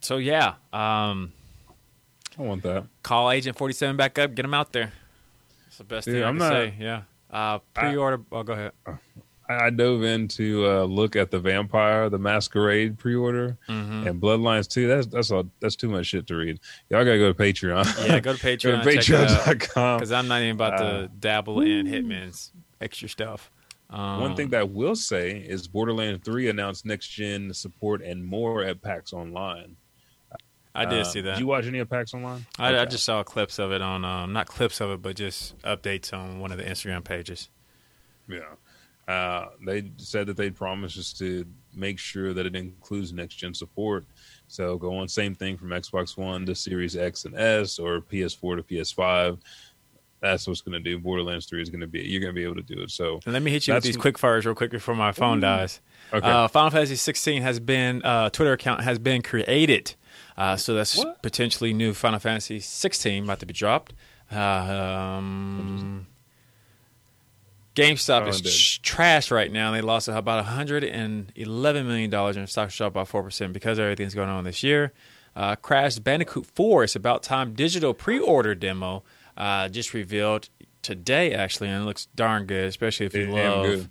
so 0.00 0.16
yeah, 0.16 0.54
um, 0.72 1.32
I 2.38 2.42
want 2.42 2.62
that. 2.62 2.86
call 3.02 3.30
Agent 3.30 3.58
47 3.58 3.94
back 3.96 4.18
up, 4.18 4.34
get 4.34 4.46
him 4.46 4.54
out 4.54 4.72
there. 4.72 4.94
It's 5.78 5.88
the 5.88 5.94
best 5.94 6.04
Dude, 6.06 6.14
thing 6.16 6.24
I 6.24 6.28
I'm 6.28 6.38
can 6.38 6.48
not- 6.48 6.52
say. 6.52 6.74
Yeah. 6.80 7.02
Uh, 7.30 7.58
pre-order. 7.74 8.20
I, 8.32 8.34
oh, 8.36 8.42
go 8.42 8.52
ahead. 8.54 8.72
I, 9.48 9.70
dove 9.70 10.02
in 10.02 10.26
to 10.28 10.66
uh, 10.66 10.82
look 10.84 11.14
at 11.14 11.30
the 11.30 11.38
Vampire, 11.38 12.10
the 12.10 12.18
Masquerade 12.18 12.98
pre-order, 12.98 13.56
Mhm. 13.68 14.06
and 14.08 14.20
Bloodlines 14.20 14.68
too. 14.68 14.88
That's 14.88 15.06
that's 15.06 15.30
all. 15.30 15.44
That's 15.60 15.76
too 15.76 15.88
much 15.88 16.06
shit 16.06 16.26
to 16.26 16.34
read. 16.36 16.58
Y'all 16.90 17.04
gotta 17.04 17.16
go 17.18 17.32
to 17.32 17.38
Patreon. 17.38 18.08
Yeah, 18.08 18.18
go 18.20 18.34
to 18.34 18.42
go 18.42 18.48
Patreon. 18.48 18.82
to 18.82 19.00
check. 19.00 19.58
Patreon.com. 19.60 19.98
Because 19.98 20.12
I'm 20.12 20.26
not 20.28 20.42
even 20.42 20.56
about 20.56 20.74
Uh, 20.74 20.78
to 21.02 21.08
dabble 21.20 21.60
in 21.60 21.86
Hitman's 21.86 22.52
extra 22.80 23.08
stuff. 23.08 23.50
Um, 23.90 24.20
One 24.20 24.36
thing 24.36 24.48
that 24.50 24.60
I 24.60 24.64
will 24.64 24.96
say 24.96 25.38
is 25.38 25.66
Borderlands 25.68 26.20
3 26.24 26.48
announced 26.50 26.84
next 26.84 27.08
gen 27.08 27.54
support 27.54 28.02
and 28.02 28.22
more 28.24 28.62
at 28.64 28.82
PAX 28.82 29.12
Online. 29.14 29.76
I 30.80 30.84
did 30.84 31.00
Uh, 31.00 31.04
see 31.04 31.20
that. 31.22 31.32
Did 31.32 31.40
you 31.40 31.46
watch 31.46 31.66
any 31.66 31.78
of 31.78 31.88
PAX 31.90 32.14
Online? 32.14 32.46
I, 32.58 32.78
I 32.78 32.84
just 32.84 33.04
saw 33.04 33.22
clips 33.22 33.58
of 33.58 33.72
it 33.72 33.82
on, 33.82 34.04
um, 34.04 34.32
not 34.32 34.46
clips 34.46 34.80
of 34.80 34.90
it, 34.90 35.02
but 35.02 35.16
just 35.16 35.58
updates 35.62 36.12
on 36.12 36.40
one 36.40 36.52
of 36.52 36.58
the 36.58 36.64
Instagram 36.64 37.04
pages. 37.04 37.48
Yeah. 38.28 38.40
Uh, 39.06 39.48
they 39.66 39.90
said 39.96 40.26
that 40.26 40.36
they 40.36 40.50
promised 40.50 40.98
us 40.98 41.12
to 41.14 41.46
make 41.74 41.98
sure 41.98 42.34
that 42.34 42.44
it 42.44 42.54
includes 42.54 43.12
next 43.12 43.36
gen 43.36 43.54
support. 43.54 44.04
So 44.48 44.76
go 44.76 44.98
on, 44.98 45.08
same 45.08 45.34
thing 45.34 45.56
from 45.56 45.68
Xbox 45.70 46.16
One 46.18 46.44
to 46.46 46.54
Series 46.54 46.94
X 46.96 47.24
and 47.24 47.34
S 47.34 47.78
or 47.78 48.00
PS4 48.02 48.56
to 48.56 48.62
PS5. 48.62 49.38
That's 50.20 50.46
what's 50.48 50.60
going 50.60 50.72
to 50.72 50.80
do. 50.80 50.98
Borderlands 50.98 51.46
3 51.46 51.62
is 51.62 51.70
going 51.70 51.80
to 51.80 51.86
be, 51.86 52.00
you're 52.00 52.20
going 52.20 52.34
to 52.34 52.38
be 52.38 52.42
able 52.42 52.56
to 52.56 52.62
do 52.62 52.82
it. 52.82 52.90
So, 52.90 53.20
And 53.24 53.32
let 53.32 53.42
me 53.42 53.50
hit 53.52 53.66
you 53.68 53.74
with 53.74 53.84
these 53.84 53.96
quick 53.96 54.18
fires 54.18 54.44
real 54.44 54.54
quick 54.54 54.72
before 54.72 54.96
my 54.96 55.12
phone 55.12 55.40
dies. 55.40 55.80
okay. 56.12 56.26
Uh, 56.28 56.48
Final 56.48 56.70
Fantasy 56.70 56.96
16 56.96 57.40
has 57.42 57.60
been 57.60 58.02
uh, 58.02 58.28
Twitter 58.28 58.52
account 58.52 58.82
has 58.82 58.98
been 58.98 59.22
created, 59.22 59.94
uh, 60.38 60.56
so 60.56 60.72
that's 60.72 60.96
What? 60.96 61.20
potentially 61.22 61.74
new 61.74 61.92
Final 61.92 62.18
Fantasy 62.18 62.60
16 62.60 63.24
about 63.24 63.40
to 63.40 63.46
be 63.46 63.52
dropped. 63.52 63.92
Uh, 64.32 64.38
um, 64.38 66.06
GameStop 67.74 68.22
Oh, 68.26 68.28
is 68.28 68.78
trash 68.78 69.30
right 69.30 69.52
now. 69.52 69.70
They 69.72 69.80
lost 69.80 70.08
about 70.08 70.44
111 70.44 71.86
million 71.86 72.10
dollars 72.10 72.36
in 72.36 72.46
stock 72.46 72.70
shot 72.70 72.92
by 72.92 73.04
four 73.04 73.22
percent 73.22 73.52
because 73.52 73.78
everything's 73.78 74.14
going 74.14 74.28
on 74.28 74.44
this 74.44 74.62
year. 74.62 74.92
Uh, 75.36 75.54
Crash 75.54 75.96
Bandicoot 76.00 76.46
4 76.46 76.82
is 76.84 76.96
about 76.96 77.22
time 77.22 77.52
digital 77.54 77.94
pre-order 77.94 78.56
demo 78.56 79.04
uh, 79.36 79.68
just 79.68 79.94
revealed 79.94 80.48
today 80.82 81.32
actually, 81.32 81.68
and 81.68 81.82
it 81.82 81.86
looks 81.86 82.06
darn 82.16 82.46
good, 82.46 82.64
especially 82.64 83.06
if 83.06 83.14
you 83.14 83.22
It 83.22 83.28
love 83.30 83.88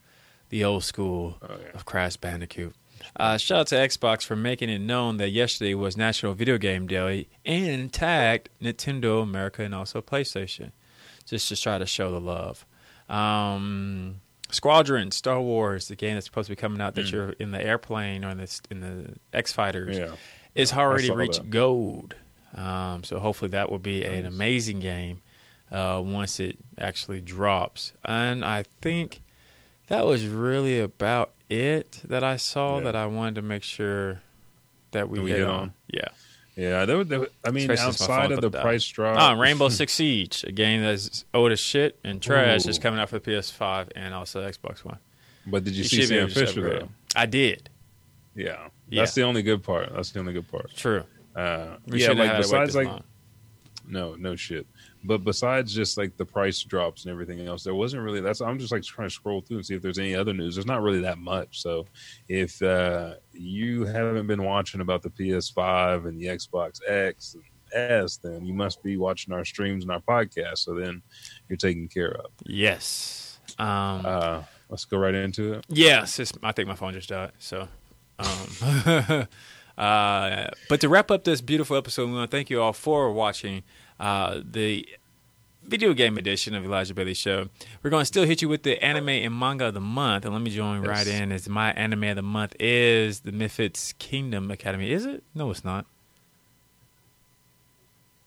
the 0.50 0.64
old 0.66 0.84
school 0.84 1.38
Oh, 1.42 1.56
yeah. 1.62 1.70
of 1.74 1.86
Crash 1.86 2.18
Bandicoot. 2.18 2.76
Uh, 3.16 3.38
shout 3.38 3.60
out 3.62 3.68
to 3.68 3.76
Xbox 3.76 4.24
for 4.24 4.36
making 4.36 4.70
it 4.70 4.80
known 4.80 5.18
that 5.18 5.30
yesterday 5.30 5.74
was 5.74 5.98
National 5.98 6.34
Video 6.34 6.58
Game 6.58 6.88
Day 6.88 7.28
and 7.46 7.92
tagged 7.92 8.50
Nintendo 8.62 9.24
America 9.24 9.64
and 9.64 9.74
also 9.74 10.02
PlayStation, 10.02 10.72
just 11.26 11.48
to 11.50 11.56
try 11.56 11.78
to 11.78 11.86
show 11.86 12.12
the 12.12 12.20
love. 12.20 12.66
Um, 13.10 14.22
Squadron, 14.50 15.12
Star 15.12 15.42
Wars, 15.42 15.88
the 15.88 15.96
game 15.96 16.14
that's 16.16 16.26
supposed 16.26 16.48
to 16.48 16.52
be 16.52 16.56
coming 16.56 16.80
out 16.82 16.96
that 16.96 17.12
you're 17.12 17.32
in 17.32 17.52
the 17.52 17.62
airplane 17.64 18.24
or 18.24 18.30
in 18.30 18.38
the 18.38 18.62
in 18.72 18.80
the 18.82 19.16
X 19.34 19.52
Fighters, 19.52 19.98
Mm. 19.98 20.08
yeah. 20.10 20.16
is 20.56 20.74
already 20.74 21.12
reached 21.12 21.42
that. 21.44 21.50
gold. 21.50 22.16
Um, 22.56 23.04
so 23.04 23.20
hopefully 23.20 23.50
that 23.50 23.70
will 23.70 23.80
be 23.80 24.04
an 24.06 24.26
amazing 24.26 24.80
game 24.80 25.22
uh, 25.72 26.02
once 26.04 26.40
it 26.40 26.58
actually 26.80 27.20
drops. 27.22 27.92
And 28.06 28.44
I 28.46 28.64
think 28.82 29.22
that 29.88 30.06
was 30.06 30.26
really 30.26 30.80
about 30.80 31.34
it 31.50 32.02
that 32.06 32.24
I 32.24 32.36
saw 32.38 32.78
Yeah. 32.78 32.86
that 32.86 32.96
I 32.96 33.06
wanted 33.06 33.36
to 33.36 33.42
make 33.42 33.64
sure 33.64 34.22
that 34.92 35.10
we, 35.10 35.18
That 35.20 35.24
we 35.24 35.32
hit 35.32 35.40
hit 35.40 35.48
on. 35.48 35.60
on. 35.60 35.74
Yeah. 35.94 36.08
Yeah. 36.56 36.86
There, 36.86 36.98
was- 36.98 37.08
there, 37.08 37.20
was- 37.22 37.30
I 37.46 37.52
mean, 37.52 37.70
Especially 37.70 37.86
outside 37.88 38.32
of 38.32 38.42
the 38.42 38.50
price 38.50 38.88
drop. 38.88 39.18
Oh, 39.20 39.40
Rainbow 39.40 39.70
Six 39.70 39.94
Siege, 39.94 40.44
a 40.48 40.52
game 40.52 40.82
that's 40.82 41.26
old 41.34 41.52
as 41.52 41.60
shit 41.60 42.00
and 42.04 42.22
trash, 42.22 42.66
is 42.66 42.80
coming 42.80 43.00
out 43.00 43.10
for 43.10 43.20
the 43.20 43.32
PS5 43.32 43.90
and 43.96 44.14
also 44.14 44.48
Xbox 44.48 44.84
One. 44.84 44.98
But 45.46 45.64
did 45.64 45.74
you, 45.76 45.84
You 45.84 45.90
see 45.90 46.06
Sam 46.06 46.18
able 46.20 46.28
to 46.30 46.34
just 46.34 46.56
Fisher, 46.56 46.80
though? 46.80 46.90
I 47.16 47.26
did. 47.26 47.70
Yeah. 48.36 48.68
Yeah. 48.90 49.02
That's 49.02 49.14
the 49.16 49.24
only 49.24 49.42
good 49.44 49.64
part. 49.64 49.92
That's 49.94 50.12
the 50.12 50.20
only 50.20 50.34
good 50.34 50.50
part. 50.50 50.72
True. 50.76 51.04
Uh, 51.36 51.78
yeah, 51.88 52.10
like 52.10 52.18
have 52.18 52.18
had 52.18 52.18
to 52.18 52.32
wait 52.34 52.38
besides 52.38 52.76
like 52.76 52.88
long. 52.88 53.04
no, 53.88 54.16
no 54.16 54.36
shit. 54.36 54.66
But 55.08 55.24
besides 55.24 55.74
just 55.74 55.98
like 55.98 56.18
the 56.18 56.26
price 56.26 56.62
drops 56.64 57.06
and 57.06 57.12
everything 57.12 57.48
else, 57.48 57.64
there 57.64 57.74
wasn't 57.74 58.04
really. 58.04 58.20
That's 58.20 58.42
I'm 58.42 58.60
just 58.60 58.74
like 58.74 58.84
trying 58.84 59.08
to 59.08 59.14
scroll 59.14 59.40
through 59.40 59.58
and 59.58 59.66
see 59.66 59.74
if 59.74 59.82
there's 59.82 60.00
any 60.00 60.14
other 60.14 60.34
news. 60.34 60.56
There's 60.56 60.66
not 60.68 60.82
really 60.82 61.00
that 61.02 61.18
much. 61.18 61.62
So 61.62 61.86
if 62.28 62.62
uh, 62.62 63.16
you 63.32 63.86
haven't 63.86 64.28
been 64.28 64.44
watching 64.44 64.82
about 64.82 65.02
the 65.02 65.10
PS5 65.10 66.08
and 66.08 66.20
the 66.20 66.26
Xbox 66.26 66.80
X 66.88 67.36
and 67.36 67.44
S, 67.74 68.18
then 68.18 68.46
you 68.46 68.54
must 68.54 68.84
be 68.84 68.98
watching 68.98 69.34
our 69.34 69.46
streams 69.46 69.86
and 69.86 69.92
our 69.92 70.02
podcast. 70.02 70.60
So 70.60 70.74
then 70.74 71.02
you're 71.48 71.58
taken 71.58 71.88
care 71.88 72.12
of. 72.12 72.32
Yes. 72.46 73.40
Um, 73.58 74.06
Uh, 74.06 74.44
let's 74.70 74.84
go 74.86 74.98
right 74.98 75.16
into 75.16 75.54
it. 75.54 75.66
Yes, 75.70 76.20
it's, 76.20 76.34
I 76.44 76.52
think 76.52 76.68
my 76.68 76.76
phone 76.76 76.94
just 76.94 77.10
died. 77.10 77.32
So, 77.40 77.70
um, 78.20 78.28
uh, 79.78 80.48
but 80.70 80.82
to 80.82 80.90
wrap 80.90 81.12
up 81.12 81.24
this 81.24 81.40
beautiful 81.42 81.78
episode, 81.78 82.08
we 82.08 82.14
want 82.16 82.30
to 82.30 82.36
thank 82.36 82.50
you 82.50 82.62
all 82.62 82.74
for 82.74 83.12
watching 83.12 83.64
uh, 84.00 84.42
the 84.44 84.88
video 85.64 85.94
game 85.94 86.18
edition 86.18 86.56
of 86.56 86.64
Elijah 86.64 86.94
Bailey 86.94 87.14
Show. 87.14 87.50
We're 87.84 87.90
going 87.90 88.02
to 88.02 88.06
still 88.06 88.24
hit 88.26 88.42
you 88.42 88.48
with 88.50 88.64
the 88.64 88.82
anime 88.84 89.10
and 89.10 89.38
manga 89.38 89.66
of 89.66 89.74
the 89.74 89.82
month, 89.82 90.24
and 90.26 90.34
let 90.34 90.42
me 90.42 90.50
join 90.50 90.82
Yes. 90.84 90.88
right 90.90 91.08
in. 91.08 91.32
As 91.32 91.50
my 91.50 91.72
anime 91.74 92.04
of 92.06 92.16
the 92.16 92.22
month 92.22 92.56
is 92.60 93.22
the 93.22 93.32
Misfits 93.34 93.94
Kingdom 94.00 94.50
Academy. 94.52 94.92
Is 94.92 95.06
it? 95.06 95.24
No, 95.36 95.52
it's 95.52 95.66
not. 95.66 95.86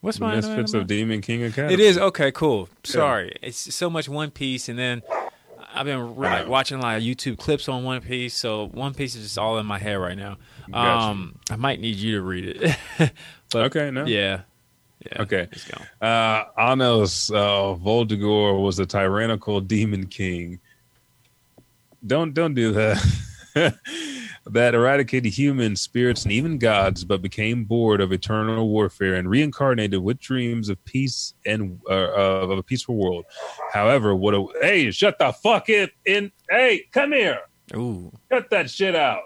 What's 0.01 0.17
The 0.17 0.25
my 0.25 0.35
Misfits 0.35 0.71
the 0.71 0.79
of? 0.79 0.87
Demon 0.87 1.21
King 1.21 1.43
Academy. 1.43 1.73
It 1.73 1.79
is 1.79 1.97
okay, 1.97 2.31
cool. 2.31 2.69
Sorry, 2.83 3.35
it's 3.41 3.73
so 3.75 3.89
much 3.89 4.09
One 4.09 4.31
Piece, 4.31 4.67
and 4.67 4.77
then 4.77 5.03
I've 5.73 5.85
been 5.85 6.15
like 6.15 6.47
watching 6.47 6.79
a 6.79 6.81
lot 6.81 6.97
of 6.97 7.03
YouTube 7.03 7.37
clips 7.37 7.69
on 7.69 7.83
One 7.83 8.01
Piece. 8.01 8.35
So 8.35 8.67
One 8.69 8.93
Piece 8.95 9.15
is 9.15 9.23
just 9.23 9.37
all 9.37 9.59
in 9.59 9.65
my 9.65 9.77
head 9.77 9.93
right 9.93 10.17
now. 10.17 10.37
Gotcha. 10.71 11.05
Um, 11.07 11.35
I 11.51 11.55
might 11.55 11.79
need 11.79 11.97
you 11.97 12.15
to 12.17 12.21
read 12.23 12.45
it. 12.61 12.77
but 13.51 13.65
Okay, 13.65 13.91
no. 13.91 14.05
yeah, 14.05 14.41
yeah. 15.05 15.21
Okay. 15.21 15.47
let's 15.51 15.65
go. 15.67 16.05
Uh, 16.05 16.45
Anos 16.57 17.31
uh, 17.31 17.75
Voldigoad 17.75 18.61
was 18.63 18.79
a 18.79 18.85
tyrannical 18.85 19.61
demon 19.61 20.07
king. 20.07 20.59
Don't 22.05 22.33
don't 22.33 22.53
do 22.53 22.71
that. 22.73 22.97
that 24.45 24.73
eradicated 24.73 25.31
human 25.31 25.75
spirits 25.75 26.23
and 26.23 26.31
even 26.31 26.57
gods, 26.57 27.03
but 27.03 27.21
became 27.21 27.63
bored 27.63 28.01
of 28.01 28.11
eternal 28.11 28.69
warfare 28.69 29.15
and 29.15 29.29
reincarnated 29.29 30.01
with 30.01 30.19
dreams 30.19 30.69
of 30.69 30.83
peace 30.85 31.33
and 31.45 31.79
uh, 31.89 31.93
of 32.11 32.49
a 32.51 32.63
peaceful 32.63 32.95
world. 32.95 33.25
However, 33.71 34.15
what 34.15 34.33
a 34.33 34.45
hey, 34.61 34.89
shut 34.91 35.19
the 35.19 35.31
fuck 35.31 35.69
it 35.69 35.91
in. 36.05 36.31
Hey, 36.49 36.85
come 36.91 37.11
here, 37.11 37.39
Ooh, 37.75 38.11
cut 38.29 38.49
that 38.49 38.69
shit 38.69 38.95
out. 38.95 39.23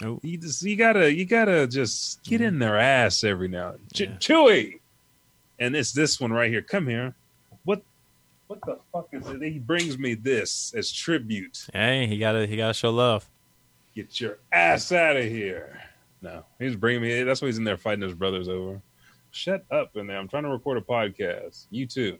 Nope. 0.00 0.20
You 0.22 0.38
just 0.38 0.62
you 0.62 0.76
gotta 0.76 1.12
you 1.12 1.24
gotta 1.24 1.66
just 1.66 2.22
get 2.22 2.40
in 2.40 2.58
their 2.58 2.78
ass 2.78 3.24
every 3.24 3.48
now 3.48 3.70
and 3.70 3.80
Yeah. 3.92 4.06
Chewy. 4.18 4.80
And 5.58 5.74
it's 5.74 5.92
this 5.92 6.20
one 6.20 6.32
right 6.32 6.50
here. 6.50 6.62
Come 6.62 6.86
here. 6.86 7.14
What 7.64 7.82
what 8.46 8.60
the 8.64 8.78
fuck 8.92 9.08
is 9.12 9.26
it? 9.28 9.42
He 9.42 9.58
brings 9.58 9.98
me 9.98 10.14
this 10.14 10.72
as 10.76 10.90
tribute. 10.90 11.66
hey, 11.72 12.06
he 12.06 12.18
gotta 12.18 12.46
he 12.46 12.56
gotta 12.56 12.74
show 12.74 12.90
love. 12.90 13.28
Get 13.94 14.20
your 14.20 14.38
ass 14.52 14.92
out 14.92 15.16
of 15.16 15.24
here. 15.24 15.80
No, 16.22 16.44
he's 16.58 16.76
bringing 16.76 17.02
me. 17.02 17.22
That's 17.22 17.42
why 17.42 17.46
he's 17.48 17.58
in 17.58 17.64
there 17.64 17.76
fighting 17.76 18.02
his 18.02 18.14
brothers 18.14 18.48
over. 18.48 18.80
Shut 19.30 19.64
up 19.70 19.96
in 19.96 20.06
there. 20.06 20.18
I'm 20.18 20.28
trying 20.28 20.44
to 20.44 20.48
record 20.48 20.78
a 20.78 20.80
podcast. 20.80 21.66
You 21.70 21.86
too. 21.86 22.18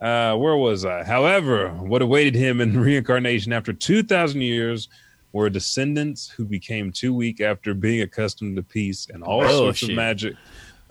Uh, 0.00 0.34
where 0.36 0.56
was 0.56 0.84
I? 0.84 1.04
However, 1.04 1.68
what 1.70 2.02
awaited 2.02 2.34
him 2.34 2.60
in 2.60 2.78
reincarnation 2.80 3.52
after 3.52 3.72
2,000 3.72 4.40
years 4.40 4.88
were 5.32 5.48
descendants 5.48 6.28
who 6.28 6.44
became 6.44 6.90
too 6.92 7.14
weak 7.14 7.40
after 7.40 7.74
being 7.74 8.02
accustomed 8.02 8.56
to 8.56 8.62
peace 8.62 9.08
and 9.12 9.22
all 9.22 9.46
sorts 9.48 9.82
of 9.82 9.90
magic. 9.90 10.34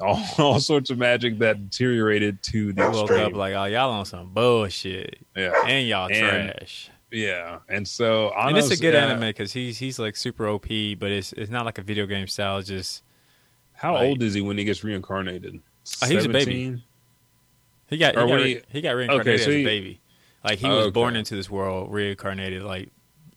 All, 0.02 0.24
all 0.38 0.60
sorts 0.60 0.90
of 0.90 0.98
magic 0.98 1.38
that 1.40 1.70
deteriorated 1.70 2.42
to 2.44 2.74
the 2.74 2.82
I 2.84 2.88
woke 2.90 3.10
extreme. 3.10 3.26
up 3.28 3.34
like, 3.34 3.54
oh, 3.54 3.66
y'all 3.66 3.92
on 3.92 4.06
some 4.06 4.30
bullshit, 4.34 5.20
yeah, 5.36 5.54
and 5.68 5.88
y'all 5.88 6.10
And 6.12 6.52
trash. 6.54 6.90
yeah. 7.12 7.60
And 7.70 7.88
so, 7.88 8.32
and 8.38 8.58
it's 8.58 8.72
a 8.72 8.78
good 8.78 8.96
uh, 8.96 9.00
anime 9.00 9.22
because 9.22 9.54
he's 9.54 9.78
he's 9.78 10.00
like 10.00 10.16
super 10.16 10.48
OP, 10.48 10.68
but 11.00 11.12
it's 11.12 11.34
it's 11.34 11.52
not 11.52 11.66
like 11.66 11.78
a 11.78 11.82
video 11.84 12.06
game 12.06 12.28
style. 12.28 12.58
It's 12.58 12.68
just 12.68 13.04
How 13.74 13.94
like- 13.94 14.08
old 14.08 14.24
is 14.24 14.34
he 14.34 14.42
when 14.42 14.58
he 14.58 14.64
gets 14.64 14.84
reincarnated? 14.84 15.60
Oh, 16.04 16.08
he 16.08 16.16
was 16.16 16.26
a 16.26 16.30
baby. 16.30 16.84
He 17.88 17.98
got 17.98 18.16
he 18.16 18.28
got, 18.28 18.40
he- 18.46 18.62
he 18.70 18.82
got 18.82 18.92
reincarnated 18.92 19.28
Okay, 19.34 19.38
so 19.44 19.50
as 19.50 19.56
a 19.56 19.64
baby. 19.66 20.02
Like 20.44 20.60
he 20.60 20.68
Oh, 20.68 20.78
was 20.78 20.86
okay. 20.88 20.92
born 20.92 21.16
into 21.16 21.36
this 21.36 21.50
world, 21.50 21.92
reincarnated. 21.92 22.64
Like 22.64 22.90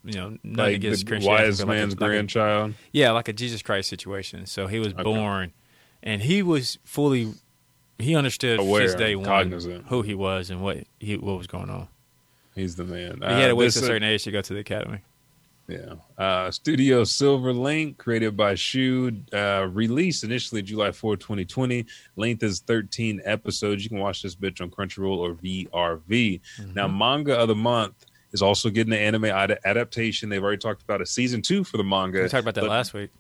you 0.04 0.12
know, 0.14 0.36
like 0.44 0.74
against 0.76 1.06
the 1.06 1.18
wise 1.20 1.58
but 1.60 1.68
like 1.68 1.76
a- 1.76 1.80
man's 1.80 1.92
like 1.94 2.00
a- 2.02 2.04
grandchild. 2.12 2.74
yeah, 2.92 3.10
like 3.10 3.28
a 3.28 3.32
Jesus 3.32 3.62
Christ 3.62 3.88
situation. 3.88 4.46
So 4.46 4.66
he 4.66 4.78
was 4.78 4.88
Okay. 4.92 5.02
born, 5.02 5.52
and 6.04 6.22
he 6.22 6.42
was 6.42 6.78
fully 6.84 7.32
he 7.98 8.14
understood 8.14 8.60
Aware, 8.60 8.88
since 8.88 8.98
day 9.00 9.16
one 9.16 9.24
cognizant. 9.24 9.86
who 9.88 10.02
he 10.02 10.14
was 10.14 10.50
and 10.50 10.62
what 10.62 10.84
he 11.00 11.16
what 11.16 11.36
was 11.38 11.46
going 11.48 11.70
on. 11.70 11.88
He's 12.54 12.76
the 12.76 12.84
man. 12.84 13.18
he 13.20 13.24
had 13.26 13.46
to 13.46 13.52
Uh, 13.52 13.54
wait 13.56 13.66
a 13.66 13.72
certain 13.72 14.04
age 14.04 14.22
to 14.24 14.30
go 14.30 14.40
to 14.40 14.52
the 14.54 14.60
academy. 14.60 14.98
Yeah. 15.66 15.94
Uh, 16.18 16.50
Studio 16.50 17.04
Silver 17.04 17.52
Link, 17.52 17.96
created 17.96 18.36
by 18.36 18.54
Shu, 18.54 19.12
uh, 19.32 19.66
released 19.72 20.22
initially 20.22 20.60
July 20.60 20.92
4, 20.92 21.16
2020. 21.16 21.86
Length 22.16 22.42
is 22.42 22.60
13 22.60 23.22
episodes. 23.24 23.82
You 23.82 23.88
can 23.88 23.98
watch 23.98 24.20
this 24.22 24.36
bitch 24.36 24.60
on 24.60 24.70
Crunchyroll 24.70 25.16
or 25.16 25.34
VRV. 25.34 26.40
Now, 26.74 26.86
Manga 26.86 27.34
of 27.38 27.48
the 27.48 27.54
Month 27.54 28.04
is 28.32 28.42
also 28.42 28.68
getting 28.68 28.92
an 28.92 28.98
anime 28.98 29.24
ad- 29.24 29.58
adaptation. 29.64 30.28
They've 30.28 30.42
already 30.42 30.58
talked 30.58 30.82
about 30.82 31.00
a 31.00 31.06
season 31.06 31.40
two 31.40 31.64
for 31.64 31.78
the 31.78 31.84
manga. 31.84 32.20
We 32.22 32.28
talked 32.28 32.42
about 32.42 32.54
that 32.56 32.64
last 32.64 32.92
week. 32.92 33.10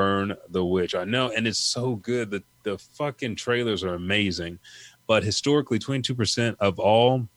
Burn 0.00 0.34
the 0.48 0.64
Witch. 0.64 0.94
I 0.94 1.04
know, 1.04 1.30
and 1.36 1.46
it's 1.46 1.58
so 1.58 1.96
good. 1.96 2.30
The 2.30 2.42
the 2.62 2.78
fucking 2.78 3.36
trailers 3.36 3.84
are 3.84 3.92
amazing. 3.92 4.58
But 5.06 5.22
historically, 5.24 5.78
22% 5.78 6.56
of 6.58 6.78
all 6.78 7.28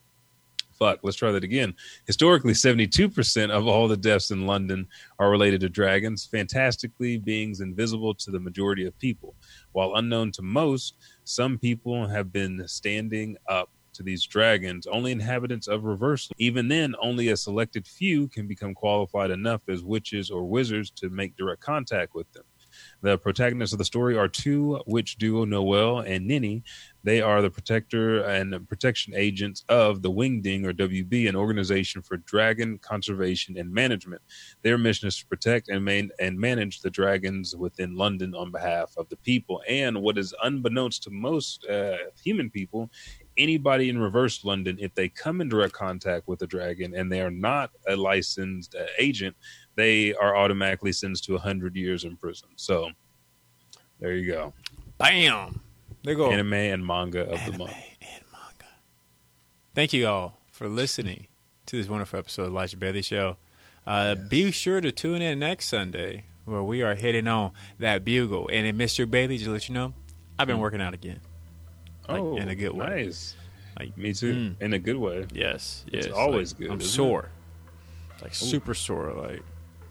fuck, 0.80 1.00
let's 1.04 1.18
try 1.18 1.34
that 1.34 1.44
again. 1.44 1.74
Historically, 2.08 2.54
72% 2.54 3.50
of 3.50 3.68
all 3.68 3.90
the 3.90 3.98
deaths 3.98 4.32
in 4.32 4.48
London 4.48 4.88
are 5.20 5.30
related 5.30 5.60
to 5.62 5.70
dragons, 5.70 6.26
fantastically 6.26 7.18
beings 7.18 7.60
invisible 7.60 8.14
to 8.16 8.32
the 8.32 8.40
majority 8.40 8.86
of 8.86 8.98
people. 8.98 9.36
While 9.74 9.96
unknown 9.96 10.32
to 10.34 10.42
most, 10.42 10.96
some 11.26 11.58
people 11.58 12.08
have 12.08 12.32
been 12.32 12.66
standing 12.68 13.36
up 13.50 13.70
to 13.94 14.04
these 14.04 14.26
dragons, 14.26 14.88
only 14.88 15.12
inhabitants 15.12 15.68
of 15.68 15.84
reversal. 15.84 16.34
Even 16.38 16.68
then, 16.68 16.96
only 17.02 17.30
a 17.30 17.38
selected 17.38 17.86
few 17.86 18.28
can 18.28 18.48
become 18.48 18.74
qualified 18.74 19.32
enough 19.32 19.62
as 19.68 19.84
witches 19.84 20.32
or 20.32 20.46
wizards 20.46 20.92
to 20.92 21.10
make 21.10 21.36
direct 21.36 21.62
contact 21.62 22.16
with 22.16 22.32
them. 22.34 22.44
The 23.04 23.18
protagonists 23.18 23.74
of 23.74 23.80
the 23.80 23.86
story 23.86 24.18
are 24.18 24.30
two 24.30 24.80
witch 24.88 25.18
duo 25.18 25.44
Noel 25.44 26.00
and 26.00 26.26
Nini. 26.26 26.64
They 27.04 27.22
are 27.22 27.42
the 27.42 27.50
protector 27.50 28.24
and 28.24 28.66
protection 28.70 29.14
agents 29.14 29.66
of 29.68 30.02
the 30.02 30.10
Wing 30.10 30.42
Bind 30.42 30.66
or 30.66 30.72
WB, 30.72 31.28
an 31.28 31.36
organization 31.36 32.02
for 32.02 32.16
dragon 32.16 32.78
conservation 32.78 33.58
and 33.58 33.70
management. 33.70 34.22
Their 34.62 34.78
mission 34.78 35.10
is 35.10 35.18
to 35.18 35.28
protect 35.28 35.68
and 35.68 35.84
man- 35.84 36.12
and 36.22 36.40
manage 36.40 36.80
the 36.80 36.90
dragons 36.90 37.54
within 37.58 37.98
London 37.98 38.34
on 38.36 38.52
behalf 38.52 38.94
of 38.96 39.10
the 39.10 39.18
people. 39.18 39.62
And 39.68 40.02
what 40.02 40.18
is 40.18 40.34
unbeknownst 40.42 41.04
to 41.04 41.10
most 41.10 41.66
uh, 41.66 41.98
human 42.24 42.50
people, 42.50 42.90
anybody 43.38 43.90
in 43.90 43.98
reverse 43.98 44.46
London, 44.46 44.78
if 44.80 44.96
they 44.96 45.10
come 45.10 45.42
in 45.42 45.50
direct 45.50 45.74
contact 45.74 46.30
with 46.30 46.42
a 46.42 46.48
dragon 46.48 46.96
and 46.96 47.12
they 47.12 47.20
are 47.20 47.32
not 47.32 47.72
a 47.86 47.98
licensed 47.98 48.76
uh, 48.76 48.86
agent, 48.98 49.36
they 49.76 50.14
are 50.14 50.36
automatically 50.36 50.92
sentenced 50.92 51.24
to 51.26 51.34
100 51.34 51.76
years 51.76 52.04
in 52.04 52.16
prison. 52.18 52.50
So 52.56 52.90
there 54.00 54.14
you 54.14 54.32
go. 54.32 54.54
Bam. 54.98 55.62
There 56.04 56.14
you 56.14 56.18
go. 56.18 56.32
Anime 56.32 56.54
and 56.54 56.86
manga 56.86 57.22
of 57.22 57.28
the 57.30 57.36
Anime 57.38 57.58
month. 57.60 57.72
and 58.02 58.24
manga. 58.32 58.66
Thank 59.74 59.94
you 59.94 60.08
all 60.08 60.40
for 60.52 60.68
listening 60.68 61.28
to 61.68 61.78
this 61.78 61.88
wonderful 61.90 62.20
episode 62.20 62.44
of 62.44 62.48
the 62.50 62.54
Elijah 62.58 62.78
Bailey 62.78 63.02
Show. 63.02 63.38
Uh, 63.88 64.16
Be 64.16 64.52
sure 64.52 64.82
to 64.82 64.92
tune 64.92 65.22
in 65.22 65.40
next 65.40 65.66
Sunday 65.68 66.26
where 66.46 66.62
we 66.64 66.82
are 66.82 66.96
hitting 66.96 67.28
on 67.28 67.52
that 67.80 68.04
bugle. 68.04 68.50
And 68.52 68.66
then, 68.68 68.78
Mr. 68.78 69.10
Bailey, 69.10 69.38
just 69.38 69.46
to 69.46 69.52
let 69.52 69.68
you 69.70 69.74
know, 69.76 69.94
I've 70.38 70.48
been 70.48 70.60
working 70.60 70.82
out 70.82 70.94
again. 70.94 71.22
Like, 72.08 72.20
oh, 72.20 72.36
in 72.38 72.50
a 72.50 72.56
good 72.56 72.74
way. 72.74 72.86
Nice. 72.86 73.36
Like, 73.80 73.98
Me 73.98 74.14
too. 74.14 74.34
Mm. 74.34 74.62
In 74.62 74.74
a 74.74 74.80
good 74.80 74.98
way. 74.98 75.26
yes, 75.34 75.86
It's 75.88 76.08
always 76.08 76.52
like, 76.54 76.60
good, 76.60 76.72
I'm 76.72 76.80
isn't 76.82 76.92
sore. 76.92 77.30
Like 78.22 78.34
super 78.36 78.74
sore. 78.74 79.14
Like 79.14 79.42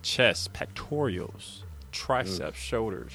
chest, 0.03 0.53
pectorials, 0.53 1.63
triceps, 1.91 2.59
shoulders. 2.59 3.13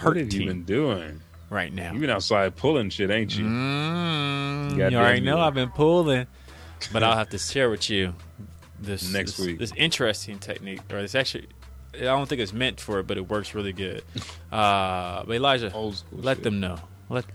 What 0.00 0.16
have 0.16 0.32
you 0.32 0.46
been 0.46 0.64
doing? 0.64 1.20
right 1.50 1.72
now. 1.72 1.92
You've 1.92 2.00
been 2.00 2.10
outside 2.10 2.56
pulling 2.56 2.90
shit, 2.90 3.10
ain't 3.10 3.36
you? 3.36 3.44
Mm, 3.44 4.72
you 4.72 4.78
Goddamn 4.78 5.00
already 5.00 5.20
know 5.20 5.40
I've 5.40 5.54
been 5.54 5.70
pulling, 5.70 6.26
but 6.92 7.02
I'll 7.02 7.16
have 7.16 7.30
to 7.30 7.38
share 7.38 7.70
with 7.70 7.88
you 7.88 8.14
this 8.80 9.12
Next 9.12 9.36
this, 9.36 9.46
week. 9.46 9.58
This 9.58 9.72
interesting 9.76 10.38
technique, 10.38 10.80
or 10.92 11.00
this 11.00 11.14
actually, 11.14 11.48
I 11.94 12.00
don't 12.04 12.28
think 12.28 12.40
it's 12.40 12.52
meant 12.52 12.80
for 12.80 13.00
it, 13.00 13.06
but 13.06 13.16
it 13.16 13.28
works 13.28 13.54
really 13.54 13.72
good. 13.72 14.02
Uh, 14.50 15.24
but 15.26 15.34
Elijah, 15.36 15.70
let 16.10 16.38
shit. 16.38 16.44
them 16.44 16.58
know. 16.58 16.78
Let 17.10 17.26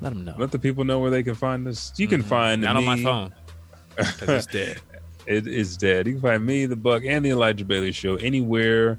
let 0.00 0.14
them 0.14 0.24
know. 0.24 0.34
Let 0.38 0.50
the 0.50 0.58
people 0.58 0.82
know 0.82 0.98
where 0.98 1.10
they 1.10 1.22
can 1.22 1.34
find 1.34 1.68
us. 1.68 1.92
You 1.98 2.08
can 2.08 2.22
find 2.22 2.62
Mm-hmm. 2.62 2.72
Not 2.72 2.76
on 2.76 2.84
my 2.86 3.02
phone 3.02 3.34
because 3.94 4.28
it's 4.30 4.46
dead. 4.50 4.80
It 5.28 5.46
is 5.46 5.76
dead. 5.76 6.06
You 6.06 6.14
can 6.14 6.22
find 6.22 6.46
me, 6.46 6.64
the 6.64 6.74
Buck, 6.74 7.04
and 7.04 7.22
the 7.22 7.30
Elijah 7.30 7.66
Bailey 7.66 7.92
Show 7.92 8.16
anywhere 8.16 8.98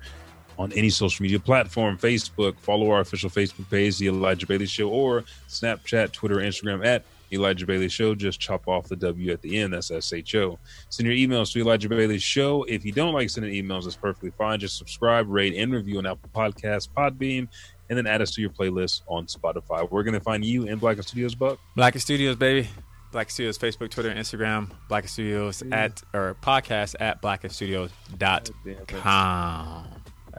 on 0.60 0.72
any 0.74 0.92
social 0.92 1.24
media 1.24 1.40
platform. 1.40 1.98
Facebook, 1.98 2.60
follow 2.60 2.92
our 2.92 3.00
official 3.00 3.32
Facebook 3.32 3.68
page, 3.72 3.98
the 3.98 4.10
Elijah 4.10 4.46
Bailey 4.46 4.68
Show, 4.68 4.90
or 4.90 5.24
Snapchat, 5.48 6.12
Twitter, 6.12 6.36
Instagram 6.36 6.86
at 6.86 7.04
Elijah 7.32 7.66
Bailey 7.66 7.90
Show. 7.90 8.14
Just 8.14 8.40
chop 8.40 8.68
off 8.68 8.88
the 8.88 8.96
W 8.96 9.32
at 9.32 9.42
the 9.42 9.58
end. 9.58 9.74
That's 9.74 9.90
S 9.90 10.14
H 10.14 10.36
O. 10.36 10.60
Send 10.90 11.08
your 11.08 11.16
emails 11.16 11.52
to 11.54 11.62
Elijah 11.62 11.90
Bailey 11.90 12.20
Show. 12.20 12.64
If 12.66 12.86
you 12.86 12.92
don't 12.92 13.14
like 13.16 13.32
sending 13.32 13.52
emails, 13.52 13.86
that's 13.86 13.96
perfectly 13.96 14.32
fine. 14.38 14.60
Just 14.60 14.78
subscribe, 14.78 15.28
rate, 15.30 15.56
and 15.56 15.74
review 15.74 15.98
on 15.98 16.06
Apple 16.06 16.30
Podcasts, 16.36 16.88
Podbean, 16.96 17.48
and 17.90 17.98
then 17.98 18.06
add 18.06 18.22
us 18.22 18.30
to 18.36 18.42
your 18.42 18.52
playlist 18.52 19.02
on 19.08 19.26
Spotify. 19.26 19.90
We're 19.90 20.04
going 20.04 20.14
to 20.14 20.20
find 20.20 20.46
you 20.46 20.66
in 20.66 20.78
Blacken 20.78 21.02
Studios, 21.02 21.34
Buck. 21.34 21.60
Black 21.76 21.96
and 21.96 22.02
Studios, 22.04 22.36
baby. 22.36 22.70
Black 23.12 23.30
Studios, 23.32 23.58
Facebook, 23.58 23.90
Twitter, 23.90 24.10
and 24.10 24.20
Instagram. 24.20 24.70
Black 24.88 25.08
Studios 25.08 25.64
at 25.72 26.02
or 26.14 26.36
podcast 26.42 26.96
at 27.00 27.22
blackandstudios.com. 27.22 29.86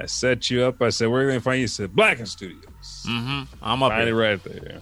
I 0.02 0.06
set 0.06 0.50
you 0.50 0.62
up. 0.64 0.80
I 0.80 0.88
said, 0.90 1.08
We're 1.08 1.22
you 1.22 1.28
going 1.28 1.40
to 1.40 1.44
find 1.44 1.60
you. 1.60 1.66
Said, 1.66 1.94
Blacken 1.94 2.26
Studios. 2.26 3.04
Mm-hmm. 3.06 3.42
I'm 3.62 3.82
up 3.82 3.92
Find 3.92 4.04
here. 4.06 4.16
right 4.16 4.42
there, 4.44 4.80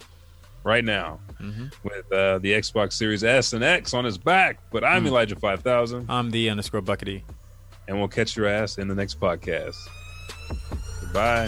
right 0.63 0.83
now, 0.85 1.19
Mhm. 1.41 1.73
with 1.83 2.11
uh, 2.11 2.39
the 2.39 2.53
Xbox 2.53 2.93
Series 2.93 3.23
S 3.23 3.53
and 3.53 3.63
X 3.63 3.93
on 3.93 4.05
his 4.05 4.17
back. 4.17 4.59
But 4.71 4.83
I'm 4.83 5.03
Mm. 5.03 5.07
Elijah 5.07 5.35
Five 5.35 5.61
Thousand, 5.61 6.05
I'm 6.09 6.31
the 6.31 6.49
underscore 6.49 6.81
Buckity. 6.81 7.23
and 7.87 7.97
we'll 7.97 8.07
catch 8.07 8.37
your 8.37 8.47
ass 8.47 8.77
in 8.77 8.87
the 8.87 8.95
next 8.95 9.19
podcast. 9.19 9.75
Goodbye. 11.01 11.47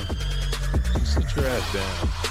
Sit 1.04 1.36
your 1.36 1.45
ass 1.45 1.73
down. 1.73 2.30